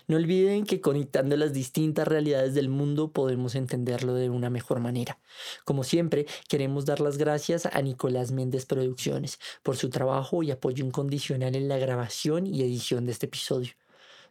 No 0.07 0.17
olviden 0.17 0.65
que 0.65 0.81
conectando 0.81 1.37
las 1.37 1.53
distintas 1.53 2.09
realidades 2.09 2.55
del 2.55 2.69
mundo 2.69 3.13
podemos 3.13 3.55
entenderlo 3.55 4.15
de 4.15 4.31
una 4.31 4.51
mejor 4.51 4.81
manera. 4.81 5.19
Como 5.65 5.85
siempre, 5.85 6.27
queremos 6.49 6.85
dar 6.87 7.01
las 7.01 7.19
gracias 7.19 7.67
a 7.67 7.83
Nicolás 7.83 8.33
Méndez 8.33 8.67
Producciones 8.67 9.39
por 9.63 9.77
su 9.77 9.91
trabajo 9.91 10.43
y 10.43 10.51
apoyo 10.51 10.85
incondicional 10.85 11.55
en 11.55 11.69
la 11.69 11.79
grabación 11.79 12.47
y 12.47 12.63
edición 12.63 13.07
de 13.07 13.13
este 13.13 13.27
episodio. 13.27 13.73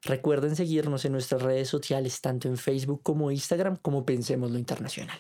Recuerden 0.04 0.56
seguirnos 0.56 1.06
en 1.06 1.12
nuestras 1.12 1.42
redes 1.42 1.68
sociales, 1.68 2.22
tanto 2.22 2.48
en 2.48 2.58
Facebook 2.58 3.02
como 3.04 3.32
Instagram, 3.32 3.78
como 3.78 4.06
Pensemos 4.06 4.52
lo 4.52 4.60
Internacional. 4.60 5.20